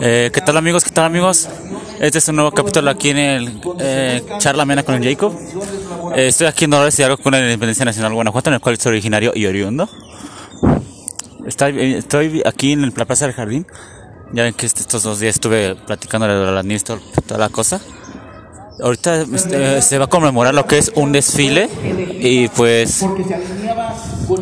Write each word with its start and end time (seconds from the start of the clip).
Eh, 0.00 0.30
¿Qué 0.32 0.40
tal 0.40 0.56
amigos? 0.56 0.84
¿Qué 0.84 0.90
tal 0.90 1.04
amigos? 1.04 1.48
Este 2.00 2.18
es 2.18 2.28
un 2.28 2.36
nuevo 2.36 2.52
capítulo 2.52 2.90
aquí 2.90 3.10
en 3.10 3.18
el 3.18 3.60
eh, 3.78 4.22
Charla 4.38 4.64
Mena 4.64 4.82
con 4.82 4.94
el 4.94 5.04
Jacob. 5.04 5.34
Eh, 6.14 6.28
estoy 6.28 6.46
aquí 6.46 6.64
en 6.64 6.70
Dolores 6.70 6.98
y 6.98 7.02
algo 7.02 7.16
con 7.16 7.32
la 7.32 7.40
Independencia 7.40 7.84
Nacional 7.84 8.14
Guanajuato, 8.14 8.50
en 8.50 8.54
el 8.54 8.60
cual 8.60 8.78
soy 8.78 8.92
originario 8.92 9.32
y 9.34 9.46
oriundo. 9.46 9.88
Estoy, 11.46 11.94
estoy 11.94 12.42
aquí 12.44 12.72
en 12.72 12.82
la 12.82 12.90
Plaza 12.90 13.26
del 13.26 13.34
Jardín. 13.34 13.66
Ya 14.32 14.44
ven 14.44 14.54
que 14.54 14.66
estos 14.66 15.02
dos 15.02 15.20
días 15.20 15.34
estuve 15.34 15.74
platicando 15.74 16.26
de 16.26 16.52
la 16.52 16.60
administración, 16.60 17.06
toda 17.26 17.38
la 17.38 17.48
cosa. 17.48 17.80
Ahorita 18.80 19.22
este, 19.34 19.82
se 19.82 19.98
va 19.98 20.06
a 20.06 20.08
conmemorar 20.08 20.54
lo 20.54 20.66
que 20.66 20.78
es 20.78 20.92
un 20.94 21.12
desfile 21.12 21.68
y 22.20 22.48
pues 22.48 23.02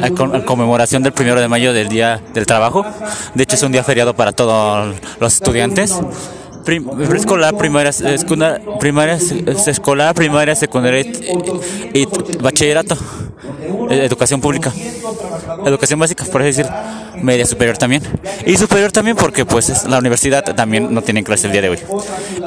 a 0.00 0.10
con- 0.10 0.34
a 0.36 0.44
conmemoración 0.44 1.02
del 1.02 1.12
primero 1.12 1.40
de 1.40 1.48
mayo 1.48 1.72
del 1.72 1.88
Día 1.88 2.20
del 2.32 2.46
Trabajo. 2.46 2.84
De 3.34 3.42
hecho 3.42 3.56
es 3.56 3.62
un 3.62 3.72
día 3.72 3.82
feriado 3.84 4.14
para 4.14 4.32
todos 4.32 4.94
los 5.18 5.32
estudiantes. 5.34 5.98
Prim- 6.64 6.84
preescolar, 7.08 7.56
primaria, 7.56 7.92
secundaria, 7.92 8.60
primaria, 8.78 9.18
escolar, 9.66 10.14
primaria, 10.14 10.54
secundaria 10.54 11.00
y, 11.94 12.06
bachillerato. 12.40 12.96
Eh, 13.90 14.04
Educación 14.04 14.40
pública. 14.40 14.72
Educación 15.66 15.98
básica, 15.98 16.24
por 16.26 16.42
así 16.42 16.48
decir. 16.48 16.66
Media 17.22 17.44
superior 17.46 17.76
también. 17.76 18.02
Y 18.46 18.56
superior 18.56 18.92
también 18.92 19.16
porque 19.16 19.44
pues 19.44 19.68
es- 19.68 19.84
la 19.84 19.98
universidad 19.98 20.42
también 20.54 20.92
no 20.94 21.02
tiene 21.02 21.22
clase 21.24 21.46
el 21.48 21.52
día 21.52 21.62
de 21.62 21.70
hoy. 21.70 21.78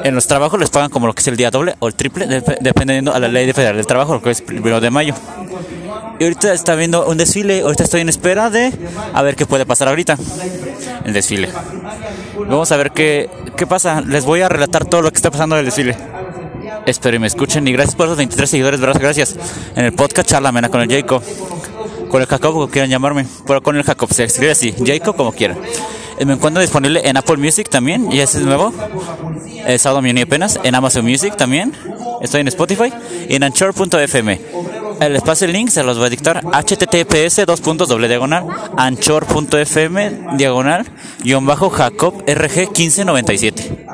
En 0.04 0.14
los 0.14 0.26
trabajos 0.26 0.58
les 0.58 0.70
pagan 0.70 0.90
como 0.90 1.06
lo 1.06 1.12
que 1.12 1.20
es 1.20 1.28
el 1.28 1.36
día 1.36 1.50
doble 1.50 1.74
o 1.80 1.88
el 1.88 1.94
triple, 1.94 2.26
dep- 2.26 2.58
dependiendo 2.60 3.12
a 3.14 3.18
la 3.18 3.28
ley 3.28 3.52
federal 3.52 3.76
del 3.76 3.86
trabajo, 3.86 4.14
lo 4.14 4.22
que 4.22 4.30
es 4.30 4.40
primero 4.42 4.80
de 4.80 4.90
mayo. 4.90 5.14
Y 6.18 6.24
ahorita 6.24 6.52
está 6.52 6.74
viendo 6.76 7.06
un 7.06 7.16
desfile, 7.18 7.60
ahorita 7.62 7.84
estoy 7.84 8.00
en 8.00 8.08
espera 8.08 8.48
de 8.48 8.72
a 9.12 9.22
ver 9.22 9.36
qué 9.36 9.46
puede 9.46 9.66
pasar 9.66 9.88
ahorita. 9.88 10.16
El 11.04 11.12
desfile. 11.12 11.48
Vamos 12.38 12.70
a 12.72 12.76
ver 12.76 12.90
qué, 12.92 13.28
qué 13.56 13.66
pasa. 13.66 14.00
Les 14.00 14.24
voy 14.24 14.40
a 14.42 14.48
relatar 14.48 14.84
todo 14.84 15.02
lo 15.02 15.10
que 15.10 15.16
está 15.16 15.30
pasando 15.30 15.56
en 15.56 15.60
el 15.60 15.66
desfile. 15.66 15.96
Espero 16.86 17.16
y 17.16 17.18
me 17.18 17.26
escuchen. 17.26 17.66
Y 17.68 17.72
gracias 17.72 17.94
por 17.94 18.08
los 18.08 18.16
23 18.16 18.48
seguidores, 18.48 18.80
¿verdad? 18.80 19.00
Gracias. 19.00 19.36
En 19.76 19.84
el 19.86 19.92
podcast 19.92 20.28
Charla 20.28 20.52
Mena 20.52 20.68
con 20.68 20.80
el 20.80 20.88
Jacob. 20.90 21.22
Con 22.10 22.20
el 22.20 22.26
Jacob, 22.26 22.52
como 22.52 22.68
quieran 22.68 22.90
llamarme. 22.90 23.26
Pero 23.46 23.62
con 23.62 23.76
el 23.76 23.82
Jacob 23.82 24.12
se 24.12 24.24
escribe 24.24 24.52
así. 24.52 24.74
Jacob, 24.84 25.16
como 25.16 25.32
quieran. 25.32 25.58
Eh, 26.18 26.24
Me 26.24 26.34
encuentro 26.34 26.60
disponible 26.60 27.00
en 27.08 27.16
Apple 27.16 27.36
Music 27.36 27.68
también. 27.68 28.10
Y 28.12 28.20
ese 28.20 28.38
es 28.38 28.44
nuevo. 28.44 28.72
El 29.66 29.78
sábado 29.78 30.02
me 30.02 30.10
uní 30.10 30.22
apenas. 30.22 30.58
En 30.62 30.74
Amazon 30.74 31.04
Music 31.04 31.36
también. 31.36 31.72
Estoy 32.22 32.42
en 32.42 32.48
Spotify. 32.48 32.92
Y 33.28 33.36
en 33.36 33.44
Anchor.fm. 33.44 34.40
El 35.00 35.16
espacio 35.16 35.46
link 35.46 35.70
se 35.70 35.82
los 35.82 35.98
voy 35.98 36.06
a 36.06 36.10
dictar. 36.10 36.42
https 36.44 37.46
dos 37.46 37.60
puntos 37.60 37.88
doble 37.88 38.08
diagonal. 38.08 38.46
Anchor.fm 38.76 40.36
diagonal. 40.36 40.86
Guión 41.22 41.46
bajo 41.46 41.70
Jacob 41.70 42.22
RG 42.26 42.70
1597. 42.70 43.86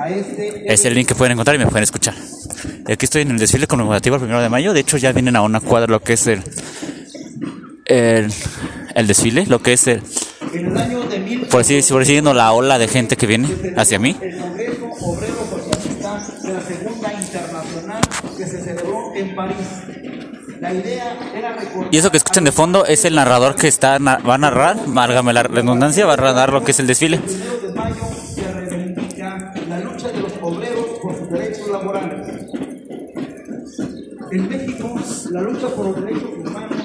Es 0.66 0.84
el 0.84 0.94
link 0.94 1.08
que 1.08 1.14
pueden 1.14 1.32
encontrar 1.32 1.56
y 1.56 1.58
me 1.58 1.66
pueden 1.66 1.84
escuchar. 1.84 2.14
Aquí 2.86 3.04
estoy 3.04 3.22
en 3.22 3.30
el 3.32 3.38
desfile 3.38 3.66
conmemorativo 3.66 4.16
el 4.16 4.20
primero 4.20 4.40
de 4.42 4.48
mayo. 4.48 4.72
De 4.72 4.80
hecho, 4.80 4.96
ya 4.96 5.12
vienen 5.12 5.36
a 5.36 5.42
una 5.42 5.60
cuadra 5.60 5.86
lo 5.86 6.00
que 6.00 6.14
es 6.14 6.26
el, 6.26 6.42
el, 7.86 8.32
el 8.94 9.06
desfile, 9.06 9.46
lo 9.46 9.62
que 9.62 9.74
es 9.74 9.86
el, 9.86 10.02
por 11.50 11.60
así 11.60 11.74
decirlo, 11.74 12.04
siguiendo 12.04 12.34
la 12.34 12.52
ola 12.52 12.78
de 12.78 12.88
gente 12.88 13.16
que 13.16 13.26
viene 13.26 13.48
hacia 13.76 13.98
mí. 13.98 14.16
Obrero 15.00 15.34
de 16.42 16.52
la 16.52 16.60
Segunda 16.60 17.12
Internacional 17.12 18.00
que 18.36 18.46
se 18.46 18.62
celebró 18.62 19.14
en 19.14 19.34
París. 19.34 19.56
La 20.60 20.74
idea 20.74 21.18
era 21.34 21.56
recordar 21.56 21.88
Y 21.90 21.96
eso 21.96 22.10
que 22.10 22.18
escuchan 22.18 22.44
de 22.44 22.52
fondo 22.52 22.84
es 22.84 23.06
el 23.06 23.14
narrador 23.14 23.56
que 23.56 23.66
está 23.66 23.96
va 23.98 24.34
a 24.34 24.38
narrar, 24.38 24.76
válgame 24.86 25.32
la 25.32 25.42
redundancia, 25.42 26.04
va 26.04 26.12
a 26.12 26.16
narrar 26.16 26.52
lo 26.52 26.62
que 26.62 26.72
es 26.72 26.80
el 26.80 26.86
desfile. 26.86 27.16
el 27.16 27.22
1 27.22 27.68
de 27.68 27.74
mayo 27.74 28.02
que 28.34 28.42
reivindica 28.42 29.54
la 29.68 29.80
lucha 29.80 30.08
de 30.08 30.20
los 30.20 30.32
obreros 30.42 30.86
por 31.02 31.16
sus 31.16 31.30
derechos 31.30 31.68
laborales. 31.68 32.50
En 34.32 34.48
México, 34.48 35.00
la 35.30 35.40
lucha 35.40 35.68
por 35.68 35.86
los 35.86 36.04
derechos 36.04 36.30
humanos 36.38 36.78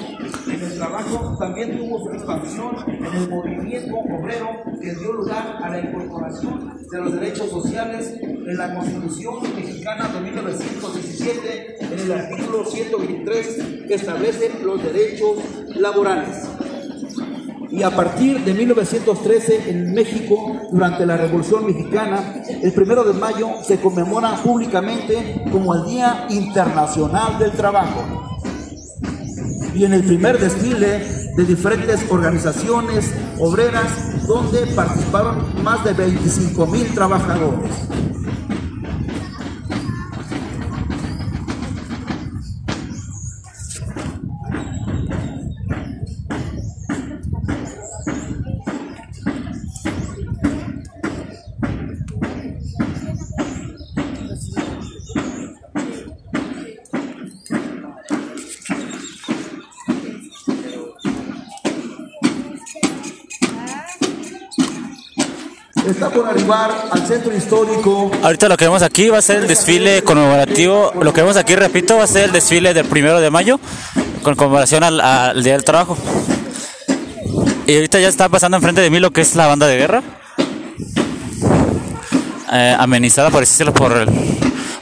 en 0.46 0.62
el 0.62 0.78
trabajo 0.78 1.36
también 1.38 1.76
tuvo 1.76 2.02
su 2.02 2.12
expansión 2.14 2.76
en 2.88 3.04
el 3.04 3.28
movimiento 3.28 3.94
obrero 3.94 4.55
que 4.80 4.94
dio 4.94 5.12
lugar 5.12 5.58
a 5.62 5.68
la 5.70 5.80
incorporación 5.80 6.76
de 6.90 6.98
los 6.98 7.12
derechos 7.12 7.50
sociales 7.50 8.14
en 8.22 8.56
la 8.56 8.74
Constitución 8.74 9.34
mexicana 9.54 10.08
de 10.08 10.20
1917 10.20 11.76
en 11.80 11.98
el 11.98 12.12
artículo 12.12 12.64
123 12.64 13.46
que 13.88 13.94
establece 13.94 14.52
los 14.62 14.82
derechos 14.82 15.38
laborales. 15.74 16.48
Y 17.70 17.82
a 17.82 17.90
partir 17.90 18.42
de 18.44 18.54
1913 18.54 19.70
en 19.70 19.92
México, 19.92 20.56
durante 20.70 21.04
la 21.04 21.16
Revolución 21.16 21.66
Mexicana, 21.66 22.42
el 22.62 22.72
primero 22.72 23.04
de 23.04 23.12
mayo 23.12 23.48
se 23.62 23.78
conmemora 23.80 24.36
públicamente 24.36 25.44
como 25.50 25.74
el 25.74 25.84
Día 25.84 26.26
Internacional 26.30 27.38
del 27.38 27.50
Trabajo. 27.52 28.38
Y 29.74 29.84
en 29.84 29.92
el 29.92 30.04
primer 30.04 30.38
desfile 30.38 31.04
de 31.36 31.44
diferentes 31.44 32.00
organizaciones 32.10 33.12
obreras, 33.38 34.15
donde 34.26 34.66
participaron 34.68 35.38
más 35.62 35.84
de 35.84 35.92
25 35.92 36.66
mil 36.66 36.92
trabajadores. 36.94 37.70
Por 66.16 66.28
arribar 66.28 66.88
al 66.90 67.06
centro 67.06 67.36
histórico 67.36 68.10
Ahorita 68.22 68.48
lo 68.48 68.56
que 68.56 68.64
vemos 68.64 68.82
aquí 68.82 69.10
va 69.10 69.18
a 69.18 69.22
ser 69.22 69.42
el 69.42 69.48
desfile 69.48 70.02
conmemorativo, 70.02 70.92
lo 71.00 71.12
que 71.12 71.20
vemos 71.20 71.36
aquí, 71.36 71.54
repito, 71.54 71.98
va 71.98 72.04
a 72.04 72.06
ser 72.06 72.24
el 72.24 72.32
desfile 72.32 72.72
del 72.72 72.86
primero 72.86 73.20
de 73.20 73.30
mayo, 73.30 73.60
con 74.22 74.34
conmemoración 74.34 74.82
al, 74.82 75.00
al 75.00 75.42
Día 75.42 75.52
del 75.52 75.64
Trabajo. 75.64 75.96
Y 77.66 77.74
ahorita 77.74 78.00
ya 78.00 78.08
está 78.08 78.28
pasando 78.28 78.56
enfrente 78.56 78.80
de 78.80 78.88
mí 78.88 78.98
lo 78.98 79.10
que 79.10 79.20
es 79.20 79.36
la 79.36 79.46
banda 79.46 79.66
de 79.66 79.76
guerra, 79.76 80.02
eh, 82.52 82.76
amenizada, 82.78 83.30
por 83.30 83.40
decirlo, 83.40 83.74
por 83.74 83.92
el, 83.92 84.08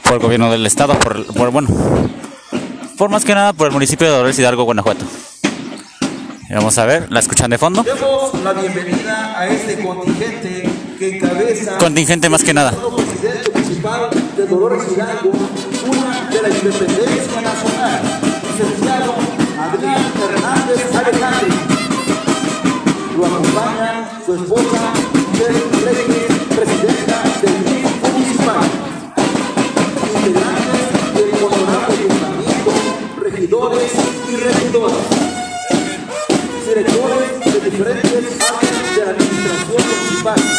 por 0.03 0.13
el 0.13 0.19
gobierno 0.19 0.49
del 0.51 0.65
estado, 0.65 0.97
por, 0.97 1.51
bueno, 1.51 1.67
por 2.97 3.09
más 3.09 3.25
que 3.25 3.35
nada 3.35 3.51
por 3.51 3.67
el 3.67 3.73
municipio 3.73 4.07
de 4.07 4.13
Dolores 4.13 4.39
Hidalgo, 4.39 4.63
Guanajuato. 4.63 5.05
Y 6.49 6.53
vamos 6.53 6.77
a 6.77 6.85
ver, 6.85 7.11
la 7.11 7.19
escuchan 7.19 7.49
de 7.49 7.57
fondo. 7.57 7.83
Demos 7.83 8.33
la 8.43 8.53
bienvenida 8.53 9.37
a 9.37 9.47
este 9.47 9.83
contingente 9.83 10.64
que 11.09 11.17
encabeza 11.17 11.77
Contingente 11.77 12.29
más 12.29 12.43
que 12.43 12.53
nada. 12.53 12.71
presidente 12.71 13.51
municipal 13.53 14.09
de 14.35 14.47
Dolores 14.47 14.83
Hidalgo, 14.91 15.31
una 15.87 16.29
de 16.29 16.41
la 16.41 16.49
independencia 16.49 17.41
nacional, 17.41 18.01
licenciado 18.43 19.13
Adrián 19.59 20.11
Hernández 20.23 20.95
Alejandro. 20.95 21.55
Lo 23.17 23.25
acompaña 23.25 24.09
su 24.25 24.33
esposa, 24.33 24.93
Michelle 25.31 25.63
Reyes, 25.85 26.25
presidenta 26.55 27.23
del 27.41 27.63
grupo 27.63 28.07
municipal. 28.11 28.65
Integrantes 30.15 31.13
del 31.13 31.29
honorable 31.43 31.95
ayuntamiento, 31.95 32.71
regidores 33.21 33.91
y 34.31 34.35
regidoras 34.37 35.25
directores 36.67 37.53
de 37.53 37.69
diferentes 37.69 38.41
áreas 38.41 38.95
de 38.95 39.05
la 39.05 39.11
administración 39.11 39.83
municipal, 39.87 40.54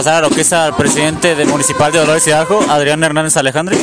pasar 0.00 0.24
a 0.24 0.28
lo 0.28 0.34
que 0.34 0.40
es 0.40 0.52
al 0.54 0.74
presidente 0.76 1.34
del 1.34 1.46
municipal 1.46 1.92
de 1.92 1.98
Dolores 1.98 2.26
Hidalgo, 2.26 2.64
Adrián 2.70 3.04
Hernández 3.04 3.36
Alejandro, 3.36 3.76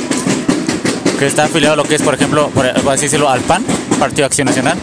que 1.20 1.28
está 1.28 1.44
afiliado 1.44 1.74
a 1.74 1.76
lo 1.76 1.84
que 1.84 1.94
es, 1.94 2.02
por 2.02 2.16
ejemplo, 2.16 2.50
por, 2.50 2.66
así 2.66 3.04
decirlo, 3.04 3.30
al 3.30 3.42
PAN, 3.42 3.64
Partido 4.00 4.26
Acción 4.26 4.48
Nacional. 4.48 4.80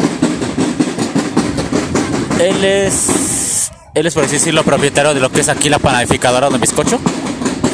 Él 2.39 2.63
es, 2.63 3.69
él 3.95 4.07
es, 4.07 4.15
por 4.15 4.23
así 4.23 4.35
decirlo, 4.35 4.63
propietario 4.63 5.13
de 5.13 5.19
lo 5.19 5.33
que 5.33 5.41
es 5.41 5.49
aquí 5.49 5.69
la 5.69 5.81
panificadora 5.81 6.51
Don 6.51 6.61
Bizcocho. 6.61 7.01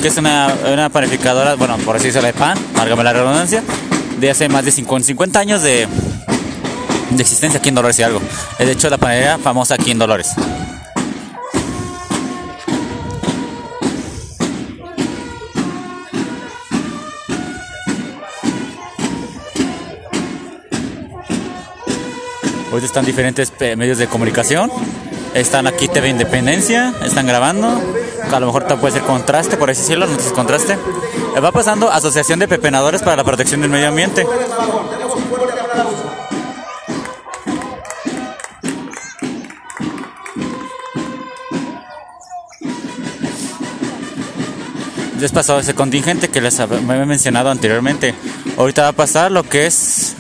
que 0.01 0.09
es 0.09 0.17
una, 0.17 0.55
una 0.73 0.89
panificadora, 0.89 1.57
bueno, 1.57 1.77
por 1.85 1.97
así 1.97 2.07
decirlo, 2.07 2.29
de 2.29 2.33
pan, 2.33 2.57
márgame 2.77 3.05
la 3.05 3.13
redundancia, 3.13 3.63
de 4.19 4.31
hace 4.31 4.49
más 4.49 4.65
de 4.65 4.71
50, 4.71 5.39
años 5.39 5.61
de, 5.61 5.87
de 7.11 7.23
existencia 7.23 7.61
aquí 7.61 7.69
en 7.69 7.75
Dolores 7.75 7.99
y 7.99 8.05
algo. 8.05 8.23
Es 8.59 8.67
de 8.67 8.73
hecho 8.73 8.89
la 8.89 8.97
panadería 8.97 9.37
famosa 9.37 9.75
aquí 9.75 9.91
en 9.91 9.99
Dolores. 9.99 10.35
Hoy 22.73 22.85
están 22.85 23.05
diferentes 23.05 23.53
medios 23.77 23.99
de 23.99 24.07
comunicación. 24.07 24.71
Están 25.35 25.67
aquí 25.67 25.89
TV 25.89 26.09
Independencia, 26.09 26.95
están 27.05 27.27
grabando. 27.27 27.69
A 28.31 28.39
lo 28.39 28.47
mejor 28.47 28.65
puede 28.79 28.95
ser 28.95 29.03
contraste, 29.03 29.57
por 29.57 29.71
así 29.71 29.81
decirlo, 29.81 30.07
no 30.07 30.17
es 30.17 30.33
contraste. 30.33 30.79
Va 31.43 31.51
pasando 31.51 31.91
Asociación 31.91 32.39
de 32.39 32.47
Pepenadores 32.47 33.03
para 33.03 33.17
la 33.17 33.25
Protección 33.25 33.61
del 33.61 33.71
Medio 33.71 33.89
Ambiente. 33.89 34.25
Ya 45.19 45.29
pasado 45.29 45.59
ese 45.59 45.75
contingente 45.75 46.29
que 46.29 46.41
les 46.41 46.61
había 46.61 47.05
mencionado 47.05 47.51
anteriormente. 47.51 48.15
Ahorita 48.57 48.83
va 48.83 48.89
a 48.89 48.93
pasar 48.93 49.33
lo 49.33 49.43
que 49.43 49.67
es 49.67 50.15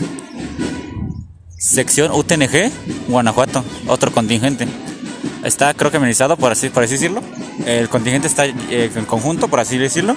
sección 1.70 2.10
UTNG, 2.10 2.72
Guanajuato, 3.08 3.64
otro 3.86 4.10
contingente. 4.10 4.66
Está 5.44 5.72
creo 5.74 5.90
que 5.90 5.98
amenizado, 5.98 6.36
por 6.36 6.52
así, 6.52 6.68
por 6.68 6.82
así 6.82 6.94
decirlo. 6.94 7.22
El 7.64 7.88
contingente 7.88 8.26
está 8.26 8.46
eh, 8.46 8.90
en 8.94 9.04
conjunto, 9.04 9.48
por 9.48 9.60
así 9.60 9.78
decirlo, 9.78 10.16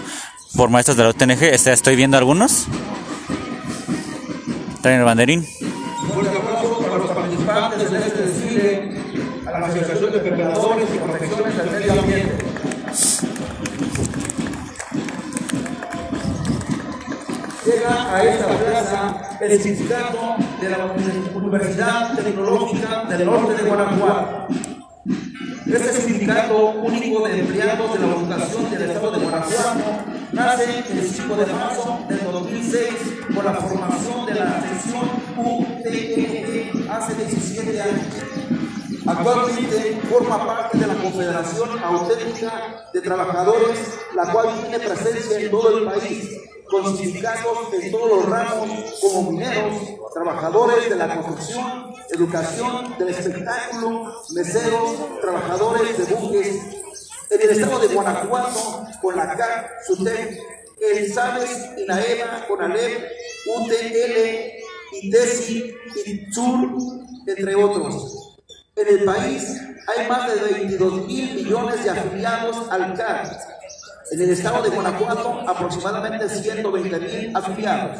por 0.55 0.69
maestros 0.69 0.97
de 0.97 1.03
la 1.03 1.09
UTNG. 1.09 1.43
Este, 1.43 1.71
estoy 1.71 1.95
viendo 1.95 2.17
algunos. 2.17 2.65
Traen 4.81 4.99
el 4.99 5.05
banderín. 5.05 5.47
Un 6.15 6.27
aplauso 6.27 6.79
para 6.79 6.97
los 6.97 7.11
participantes 7.11 7.91
de 7.91 7.97
este 7.99 8.21
desfile, 8.23 9.01
a 9.45 9.59
la 9.59 9.67
de 9.69 9.79
y 9.79 10.97
Protecciones 10.97 11.57
del 11.57 11.71
Medio 11.71 11.93
Ambiente. 11.93 12.45
Llega 17.65 18.15
a 18.15 18.23
esta 18.23 18.47
plaza 18.47 19.37
el 19.39 19.61
sindicato 19.61 20.35
de 20.63 20.69
la 20.69 20.95
Universidad 21.35 22.15
Tecnológica 22.15 23.03
del 23.09 23.25
Norte 23.25 23.61
de 23.61 23.69
Guanajuato. 23.69 24.47
Este 25.65 25.93
sindicato 26.01 26.69
único 26.69 27.27
de 27.27 27.39
empleados 27.39 27.93
de 27.93 27.99
la 27.99 28.13
educación 28.13 28.71
del 28.71 28.83
Estado 28.83 29.11
de 29.11 29.19
Guanajuato 29.19 29.79
nace 30.31 30.83
el 30.89 31.03
5 31.03 31.35
de 31.35 31.45
marzo 31.47 31.99
del 32.07 32.23
2006 32.31 32.87
con 33.35 33.45
la 33.45 33.53
formación 33.55 34.25
de 34.25 34.35
la 34.35 34.61
sección 34.61 35.03
UTNG 35.35 36.89
hace 36.89 37.15
17 37.15 37.81
años. 37.81 38.05
Actualmente 39.05 40.01
forma 40.09 40.45
parte 40.45 40.77
de 40.77 40.87
la 40.87 40.93
Confederación 40.93 41.83
Auténtica 41.83 42.87
de 42.93 43.01
Trabajadores, 43.01 43.99
la 44.15 44.31
cual 44.31 44.47
tiene 44.61 44.79
presencia 44.79 45.39
en 45.41 45.51
todo 45.51 45.77
el 45.77 45.83
país 45.83 46.42
con 46.81 46.97
sindicatos 46.97 47.71
en 47.71 47.91
todos 47.91 48.09
los 48.09 48.29
ramos, 48.29 48.67
como 48.99 49.31
mineros, 49.31 49.73
trabajadores 50.11 50.89
de 50.89 50.95
la 50.95 51.15
construcción, 51.15 51.93
educación, 52.09 52.97
del 52.97 53.09
espectáculo, 53.09 54.11
meseros, 54.31 55.21
trabajadores 55.21 55.97
de 55.97 56.15
buques. 56.15 56.61
En 57.29 57.41
el 57.41 57.49
estado 57.49 57.79
de 57.79 57.87
Guanajuato, 57.93 58.87
con 59.01 59.15
la 59.15 59.35
CAC, 59.35 59.83
SUTEC, 59.85 60.39
el 60.79 61.13
SABES, 61.13 61.77
INAEMA, 61.77 62.45
CONALEP, 62.47 63.11
UTL, 63.55 64.97
ITESI, 65.01 65.75
ITSUR, 66.05 66.69
entre 67.27 67.55
otros. 67.55 68.37
En 68.75 68.87
el 68.87 69.03
país 69.05 69.61
hay 69.87 70.07
más 70.07 70.33
de 70.33 70.53
22 70.53 71.05
mil 71.05 71.35
millones 71.35 71.83
de 71.83 71.89
afiliados 71.91 72.69
al 72.69 72.95
CAC 72.95 73.52
en 74.11 74.21
el 74.21 74.29
estado 74.29 74.61
de 74.63 74.69
Guanajuato, 74.69 75.43
aproximadamente 75.47 76.29
120 76.29 76.99
mil 76.99 77.35
afiliados. 77.35 77.97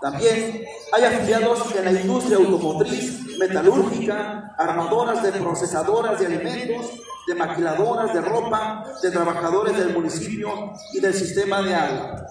También 0.00 0.64
hay 0.92 1.04
afiliados 1.04 1.74
en 1.76 1.84
la 1.84 2.00
industria 2.00 2.38
automotriz, 2.38 3.36
metalúrgica, 3.38 4.54
armadoras 4.56 5.22
de 5.22 5.32
procesadoras 5.32 6.18
de 6.18 6.26
alimentos, 6.26 6.92
de 7.26 7.34
maquiladoras 7.34 8.14
de 8.14 8.20
ropa, 8.22 8.84
de 9.02 9.10
trabajadores 9.10 9.76
del 9.76 9.92
municipio 9.92 10.72
y 10.94 11.00
del 11.00 11.12
sistema 11.12 11.60
de 11.62 11.74
agua. 11.74 12.26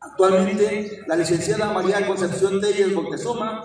Actualmente, 0.00 1.02
la 1.06 1.16
licenciada 1.16 1.72
María 1.72 2.06
Concepción 2.06 2.60
Telles 2.60 2.92
Montezuma 2.92 3.62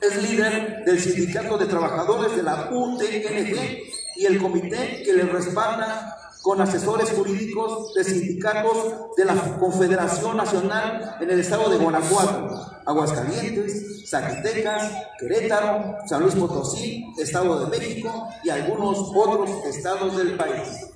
es 0.00 0.22
líder 0.22 0.84
del 0.84 0.98
Sindicato 0.98 1.58
de 1.58 1.66
Trabajadores 1.66 2.34
de 2.34 2.42
la 2.42 2.70
UTNG 2.72 3.82
y 4.16 4.26
el 4.26 4.40
comité 4.40 5.02
que 5.04 5.12
le 5.12 5.24
respalda 5.24 6.21
con 6.42 6.60
asesores 6.60 7.10
jurídicos 7.10 7.94
de 7.94 8.02
sindicatos 8.02 9.16
de 9.16 9.24
la 9.24 9.34
Confederación 9.58 10.36
Nacional 10.36 11.16
en 11.20 11.30
el 11.30 11.38
estado 11.38 11.70
de 11.70 11.78
Guanajuato, 11.78 12.82
Aguascalientes, 12.84 14.10
Zacatecas, 14.10 14.90
Querétaro, 15.20 15.98
San 16.06 16.22
Luis 16.22 16.34
Potosí, 16.34 17.06
Estado 17.16 17.64
de 17.64 17.78
México 17.78 18.28
y 18.42 18.50
algunos 18.50 18.98
otros 19.14 19.50
estados 19.66 20.16
del 20.16 20.36
país. 20.36 20.88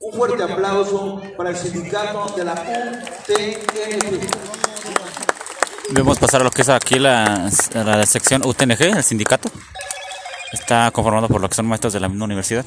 Un 0.00 0.12
fuerte 0.12 0.42
aplauso 0.42 1.22
para 1.36 1.50
el 1.50 1.56
sindicato 1.56 2.26
de 2.36 2.44
la 2.44 2.52
UTNG. 2.52 4.20
Vemos 5.90 6.18
pasar 6.18 6.42
a 6.42 6.44
lo 6.44 6.50
que 6.50 6.62
es 6.62 6.68
aquí 6.68 6.98
la, 6.98 7.50
la 7.74 8.06
sección 8.06 8.42
UTNG, 8.44 8.82
el 8.96 9.04
sindicato. 9.04 9.48
Está 10.52 10.90
conformado 10.90 11.28
por 11.28 11.40
lo 11.40 11.48
que 11.48 11.54
son 11.54 11.66
maestros 11.66 11.94
de 11.94 12.00
la 12.00 12.08
misma 12.08 12.26
universidad. 12.26 12.66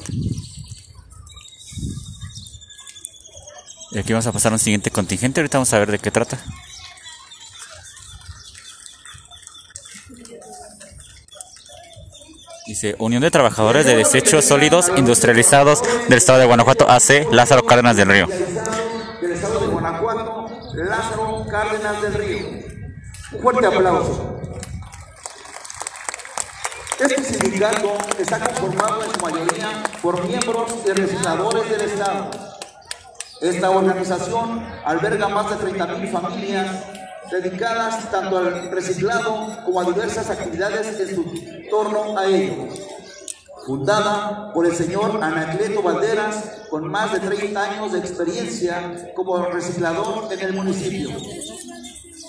Y 3.92 3.98
aquí 3.98 4.12
vamos 4.12 4.26
a 4.26 4.32
pasar 4.32 4.52
a 4.52 4.56
un 4.56 4.58
siguiente 4.58 4.90
contingente. 4.90 5.40
Ahorita 5.40 5.58
vamos 5.58 5.72
a 5.72 5.78
ver 5.78 5.90
de 5.90 5.98
qué 5.98 6.10
trata. 6.10 6.38
Dice 12.66 12.96
Unión 12.98 13.22
de 13.22 13.30
Trabajadores 13.30 13.86
de 13.86 13.94
Desechos 13.94 14.44
Sólidos 14.44 14.90
Industrializados 14.96 15.82
del 16.08 16.18
Estado 16.18 16.40
de 16.40 16.46
Guanajuato, 16.46 16.90
AC 16.90 17.28
Lázaro 17.30 17.64
Cárdenas 17.64 17.96
del 17.96 18.08
Río. 18.08 18.28
Fuerte 23.40 23.66
aplauso. 23.66 24.35
Este 26.98 27.22
sindicato 27.22 27.92
está 28.18 28.40
conformado 28.40 29.04
en 29.04 29.12
su 29.12 29.20
mayoría 29.20 29.82
por 30.02 30.26
miembros 30.26 30.74
y 30.86 30.90
recicladores 30.90 31.70
del 31.70 31.80
Estado 31.82 32.30
esta 33.40 33.70
organización 33.70 34.64
alberga 34.84 35.28
más 35.28 35.50
de 35.50 35.72
30.000 35.72 36.10
familias 36.10 36.84
dedicadas 37.30 38.10
tanto 38.10 38.38
al 38.38 38.70
reciclado 38.70 39.62
como 39.64 39.80
a 39.80 39.84
diversas 39.84 40.30
actividades 40.30 40.98
en 40.98 41.14
su 41.14 41.24
torno 41.68 42.16
a 42.16 42.26
ello. 42.26 42.68
Fundada 43.66 44.52
por 44.54 44.64
el 44.64 44.74
señor 44.74 45.22
Anacleto 45.22 45.82
Valderas, 45.82 46.62
con 46.70 46.88
más 46.88 47.12
de 47.12 47.20
30 47.20 47.62
años 47.62 47.92
de 47.92 47.98
experiencia 47.98 49.12
como 49.14 49.44
reciclador 49.44 50.32
en 50.32 50.40
el 50.40 50.52
municipio. 50.54 51.10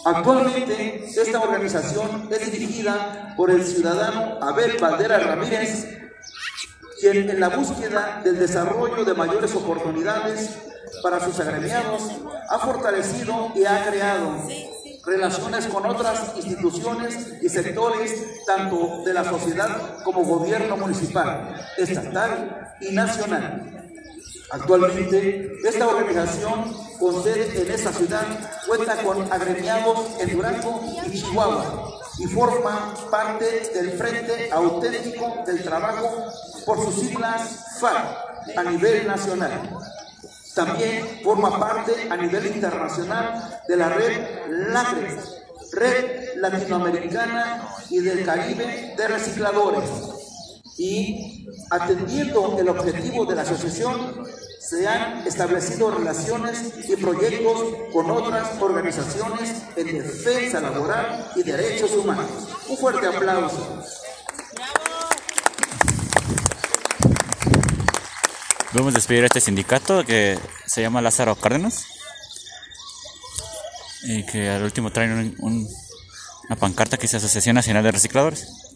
Actualmente, 0.07 1.05
esta 1.05 1.41
organización 1.41 2.29
es 2.31 2.49
dirigida 2.49 3.33
por 3.35 3.51
el 3.51 3.61
ciudadano 3.65 4.39
Abel 4.41 4.77
Valderas 4.79 5.25
Ramírez, 5.25 5.85
quien 7.01 7.29
en 7.29 7.39
la 7.41 7.49
búsqueda 7.49 8.21
del 8.23 8.39
desarrollo 8.39 9.03
de 9.03 9.13
mayores 9.13 9.53
oportunidades 9.53 10.59
para 11.03 11.19
sus 11.19 11.37
agremiados, 11.41 12.03
ha 12.49 12.57
fortalecido 12.57 13.51
y 13.53 13.65
ha 13.65 13.83
creado 13.85 14.47
relaciones 15.05 15.67
con 15.67 15.85
otras 15.85 16.37
instituciones 16.37 17.33
y 17.41 17.49
sectores, 17.49 18.45
tanto 18.45 19.03
de 19.03 19.13
la 19.13 19.25
sociedad 19.25 20.01
como 20.05 20.23
gobierno 20.23 20.77
municipal, 20.77 21.53
estatal 21.77 22.75
y 22.79 22.93
nacional. 22.93 23.86
Actualmente, 24.49 25.51
esta 25.63 25.87
organización 25.87 26.73
con 26.99 27.23
sede 27.23 27.61
en 27.61 27.71
esta 27.71 27.91
ciudad 27.91 28.25
cuenta 28.65 29.03
con 29.03 29.31
agremiados 29.31 30.19
en 30.19 30.31
Durango 30.31 30.81
y 31.05 31.11
Chihuahua 31.11 31.99
y 32.19 32.25
forma 32.27 32.95
parte 33.11 33.69
del 33.73 33.91
Frente 33.91 34.49
Auténtico 34.51 35.43
del 35.45 35.63
Trabajo 35.63 36.31
por 36.65 36.83
sus 36.83 36.95
siglas 36.95 37.77
FAR 37.79 38.17
a 38.55 38.63
nivel 38.63 39.05
nacional. 39.05 39.69
También 40.55 41.21
forma 41.23 41.59
parte 41.59 42.07
a 42.09 42.17
nivel 42.17 42.47
internacional 42.47 43.61
de 43.67 43.75
la 43.75 43.89
red 43.89 44.47
LACRE, 44.49 45.17
Red 45.73 46.37
Latinoamericana 46.37 47.67
y 47.89 47.99
del 47.99 48.25
Caribe 48.25 48.95
de 48.97 49.07
Recicladores. 49.07 50.16
Y 50.77 51.47
atendiendo 51.71 52.57
el 52.59 52.69
objetivo 52.69 53.25
de 53.25 53.35
la 53.35 53.41
asociación, 53.41 54.23
se 54.59 54.87
han 54.87 55.25
establecido 55.25 55.91
relaciones 55.91 56.73
y 56.87 56.95
proyectos 56.97 57.63
con 57.93 58.11
otras 58.11 58.61
organizaciones 58.61 59.63
en 59.75 59.97
defensa 59.97 60.59
laboral 60.59 61.31
y 61.35 61.43
derechos 61.43 61.91
humanos. 61.93 62.29
Un 62.69 62.77
fuerte 62.77 63.07
aplauso. 63.07 63.83
Vamos 68.73 68.93
a 68.93 68.97
despedir 68.97 69.23
a 69.23 69.27
este 69.27 69.39
sindicato 69.39 70.05
que 70.05 70.37
se 70.65 70.81
llama 70.81 71.01
Lázaro 71.01 71.35
Cárdenas 71.35 71.85
y 74.03 74.23
que 74.23 74.49
al 74.49 74.63
último 74.63 74.91
traen 74.91 75.35
una 75.39 76.55
pancarta 76.59 76.97
que 76.97 77.03
dice 77.03 77.17
Asociación 77.17 77.55
Nacional 77.55 77.83
de 77.83 77.91
Recicladores. 77.91 78.66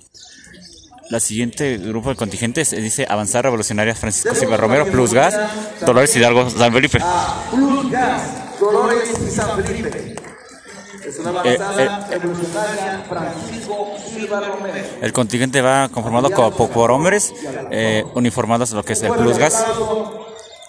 La 1.11 1.19
siguiente 1.19 1.77
grupo 1.77 2.09
de 2.09 2.15
contingentes 2.15 2.71
dice 2.71 3.05
Avanzar 3.09 3.43
Revolucionaria 3.43 3.93
Francisco 3.93 4.33
Silva 4.33 4.55
Romero, 4.55 4.85
Plus 4.85 5.13
Gas, 5.13 5.35
Dolores 5.85 6.15
Hidalgo, 6.15 6.49
San 6.49 6.71
Felipe. 6.71 6.99
Plus 7.53 7.91
Gas, 7.91 8.21
Dolores 8.59 9.09
y 9.27 9.29
San 9.29 9.61
Felipe. 9.63 10.15
Es 11.05 11.19
una 11.19 11.31
Eh, 11.43 11.57
avanzada 11.59 12.07
revolucionaria 12.09 13.05
Francisco 13.09 13.87
Silva 14.09 14.39
Romero. 14.39 14.85
El 15.01 15.11
contingente 15.11 15.61
va 15.61 15.89
conformado 15.89 16.31
co- 16.31 16.51
por, 16.69 16.91
hombres 16.91 17.33
eh, 17.71 18.05
uniformados, 18.15 18.71
lo 18.71 18.83
que 18.83 18.93
es 18.93 19.01
el 19.03 19.11
Plus 19.11 19.37
Gas. 19.37 19.55
aplauso 19.55 20.27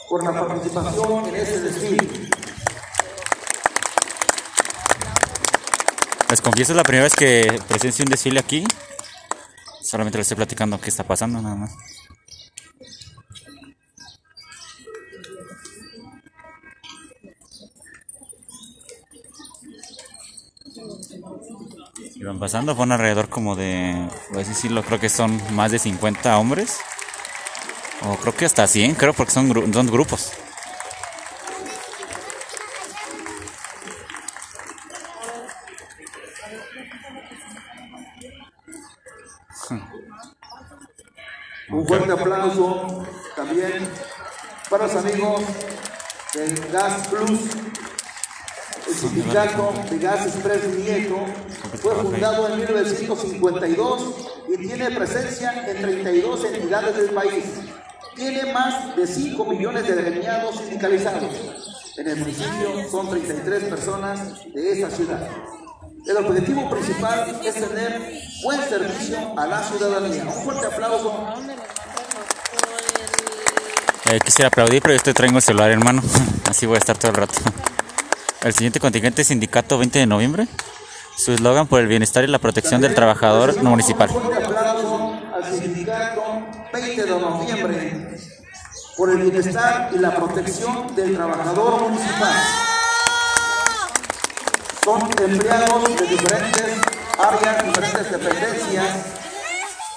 Por 0.09 0.25
la 0.25 0.47
participación 0.47 1.29
en 1.29 1.37
este 1.37 1.61
desfile. 1.61 2.09
Les 6.31 6.41
confieso, 6.41 6.73
es 6.73 6.77
la 6.77 6.83
primera 6.83 7.05
vez 7.05 7.15
que 7.15 7.61
presencio 7.69 8.05
un 8.05 8.11
desfile 8.11 8.41
aquí. 8.41 8.65
Solamente 9.93 10.17
les 10.19 10.25
estoy 10.25 10.37
platicando 10.37 10.81
qué 10.81 10.89
está 10.89 11.05
pasando, 11.05 11.43
nada 11.43 11.55
más. 11.55 11.73
Y 22.15 22.23
van 22.25 22.39
pasando, 22.39 22.75
fueron 22.75 22.93
alrededor 22.93 23.29
como 23.29 23.57
de, 23.57 24.09
voy 24.33 24.43
a 24.43 24.47
decirlo, 24.47 24.83
creo 24.83 25.01
que 25.01 25.09
son 25.09 25.41
más 25.55 25.71
de 25.73 25.79
50 25.79 26.39
hombres. 26.39 26.79
O 28.05 28.17
creo 28.17 28.35
que 28.35 28.45
hasta 28.45 28.67
100, 28.67 28.95
creo, 28.95 29.13
porque 29.15 29.33
son, 29.33 29.49
gru- 29.51 29.73
son 29.73 29.87
grupos. 29.87 30.33
Un 41.71 41.87
fuerte 41.87 42.13
aplauso 42.13 43.07
también 43.37 43.89
para 44.69 44.87
los 44.87 44.97
amigos 44.97 45.43
del 46.35 46.73
Gas 46.73 47.09
Plus. 47.09 47.41
El 48.87 48.95
sindicato 48.95 49.73
de 49.91 49.99
Gas 49.99 50.27
Express 50.27 50.67
Nieto 50.77 51.25
fue 51.81 51.95
fundado 51.95 52.49
en 52.49 52.57
1952 52.59 54.31
y 54.49 54.67
tiene 54.67 54.91
presencia 54.91 55.65
en 55.69 55.81
32 55.81 56.45
entidades 56.45 56.97
del 56.97 57.11
país. 57.11 57.45
Tiene 58.17 58.53
más 58.53 58.95
de 58.97 59.07
5 59.07 59.45
millones 59.47 59.87
de 59.87 59.93
agremiados 59.93 60.57
sindicalizados. 60.59 61.95
En 61.97 62.09
el 62.09 62.17
municipio 62.17 62.91
son 62.91 63.09
33 63.09 63.65
personas 63.65 64.45
de 64.53 64.73
esa 64.73 64.91
ciudad. 64.91 65.29
El 66.05 66.17
objetivo 66.17 66.69
principal 66.69 67.41
es 67.45 67.55
tener 67.55 68.21
buen 68.43 68.61
servicio 68.69 69.39
a 69.39 69.47
la 69.47 69.63
ciudadanía. 69.63 70.25
Un 70.25 70.33
fuerte 70.33 70.67
aplauso 70.67 71.29
Eh, 74.11 74.19
quisiera 74.25 74.49
aplaudir, 74.49 74.83
pero 74.83 74.95
yo 74.95 74.97
estoy 74.97 75.15
traigo 75.15 75.37
el 75.37 75.43
celular, 75.43 75.71
hermano. 75.71 76.03
Así 76.51 76.67
voy 76.67 76.75
a 76.75 76.79
estar 76.79 76.99
todo 76.99 77.13
el 77.13 77.17
rato. 77.17 77.35
El 78.43 78.53
siguiente 78.53 78.81
contingente 78.81 79.23
es 79.23 79.29
Sindicato 79.29 79.79
20 79.79 80.01
de 80.01 80.07
noviembre. 80.07 80.49
Su 81.17 81.33
eslogan 81.33 81.69
por 81.69 81.81
el 81.81 81.87
bienestar 81.87 82.25
y 82.25 82.27
la 82.27 82.41
protección 82.41 82.81
del 82.81 82.95
trabajador 82.95 83.63
municipal. 83.63 84.11
Un 84.11 84.23
fuerte 84.23 84.45
aplauso 84.45 85.13
al 85.33 85.45
sindicato 85.45 86.23
20 86.73 87.05
de 87.05 87.11
noviembre 87.11 88.19
por 88.97 89.11
el 89.11 89.19
bienestar 89.19 89.91
y 89.95 89.99
la 89.99 90.15
protección 90.15 90.97
del 90.97 91.15
trabajador 91.15 91.83
municipal. 91.83 92.72
Son 94.85 95.01
empleados 95.23 95.85
de 95.97 96.07
diferentes 96.07 96.81
áreas, 97.19 97.65
diferentes 97.65 98.11
dependencias 98.11 98.97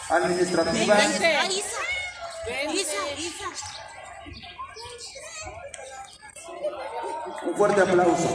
administrativas. 0.09 0.99
Un 7.45 7.55
fuerte 7.55 7.81
aplauso. 7.81 8.29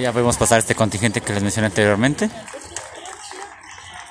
Ya 0.00 0.12
podemos 0.12 0.36
pasar 0.36 0.60
este 0.60 0.74
contingente 0.74 1.20
que 1.20 1.32
les 1.32 1.42
mencioné 1.42 1.66
anteriormente. 1.66 2.30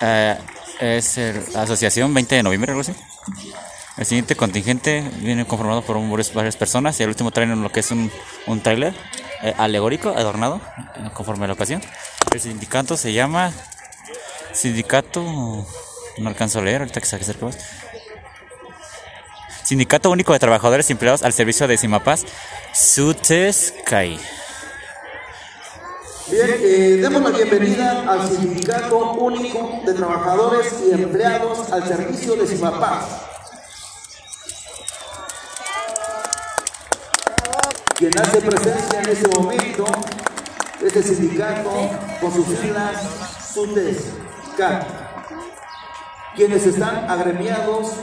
Eh, 0.02 0.38
es 0.80 1.18
el- 1.18 1.54
la 1.54 1.62
Asociación 1.62 2.14
20 2.14 2.36
de 2.36 2.44
noviembre, 2.44 2.72
algo 2.72 2.82
así. 2.82 2.94
El 3.98 4.06
siguiente 4.06 4.36
contingente 4.36 5.04
viene 5.22 5.46
conformado 5.46 5.82
por 5.82 5.98
varias, 6.34 6.56
personas 6.56 7.00
y 7.00 7.04
el 7.04 7.10
último 7.10 7.32
traen 7.32 7.62
lo 7.62 7.72
que 7.72 7.80
es 7.80 7.90
un, 7.90 8.12
un 8.46 8.62
trailer 8.62 8.94
eh, 9.42 9.54
alegórico, 9.58 10.10
adornado, 10.10 10.62
conforme 11.14 11.46
a 11.46 11.48
la 11.48 11.54
ocasión. 11.54 11.82
El 12.32 12.40
sindicato 12.40 12.96
se 12.98 13.14
llama 13.14 13.52
Sindicato... 14.54 15.66
No 16.20 16.30
alcanzo 16.30 16.60
a 16.60 16.64
leer, 16.64 16.82
ahorita 16.82 17.00
que 17.00 17.06
se 17.06 17.16
acerque 17.16 17.46
más. 17.46 17.58
Sindicato 19.64 20.10
Único 20.10 20.34
de 20.34 20.40
Trabajadores 20.40 20.90
y 20.90 20.94
Empleados 20.94 21.22
al 21.24 21.34
Servicio 21.34 21.68
de 21.68 21.78
Simapaz, 21.78 22.26
Sutescai. 22.74 24.20
Bien, 26.32 26.50
eh, 26.60 26.98
demos 27.00 27.22
la 27.22 27.38
bienvenida 27.38 28.12
al 28.12 28.28
Sindicato 28.28 29.12
Único 29.14 29.82
de 29.86 29.94
Trabajadores 29.94 30.74
y 30.88 30.94
Empleados 30.94 31.72
al 31.72 31.88
Servicio 31.88 32.36
de 32.36 32.48
Simapaz. 32.48 33.37
Quien 37.98 38.12
hace 38.20 38.42
presencia 38.42 39.02
en 39.02 39.10
este 39.10 39.28
momento 39.36 39.86
es 40.86 40.96
el 40.96 41.04
sindicato 41.04 41.72
con 42.22 42.32
sus 42.32 42.46
siglas 42.46 42.96
SUTES-CAT, 43.56 44.84
quienes 46.36 46.68
están 46.68 47.10
agremiados 47.10 47.94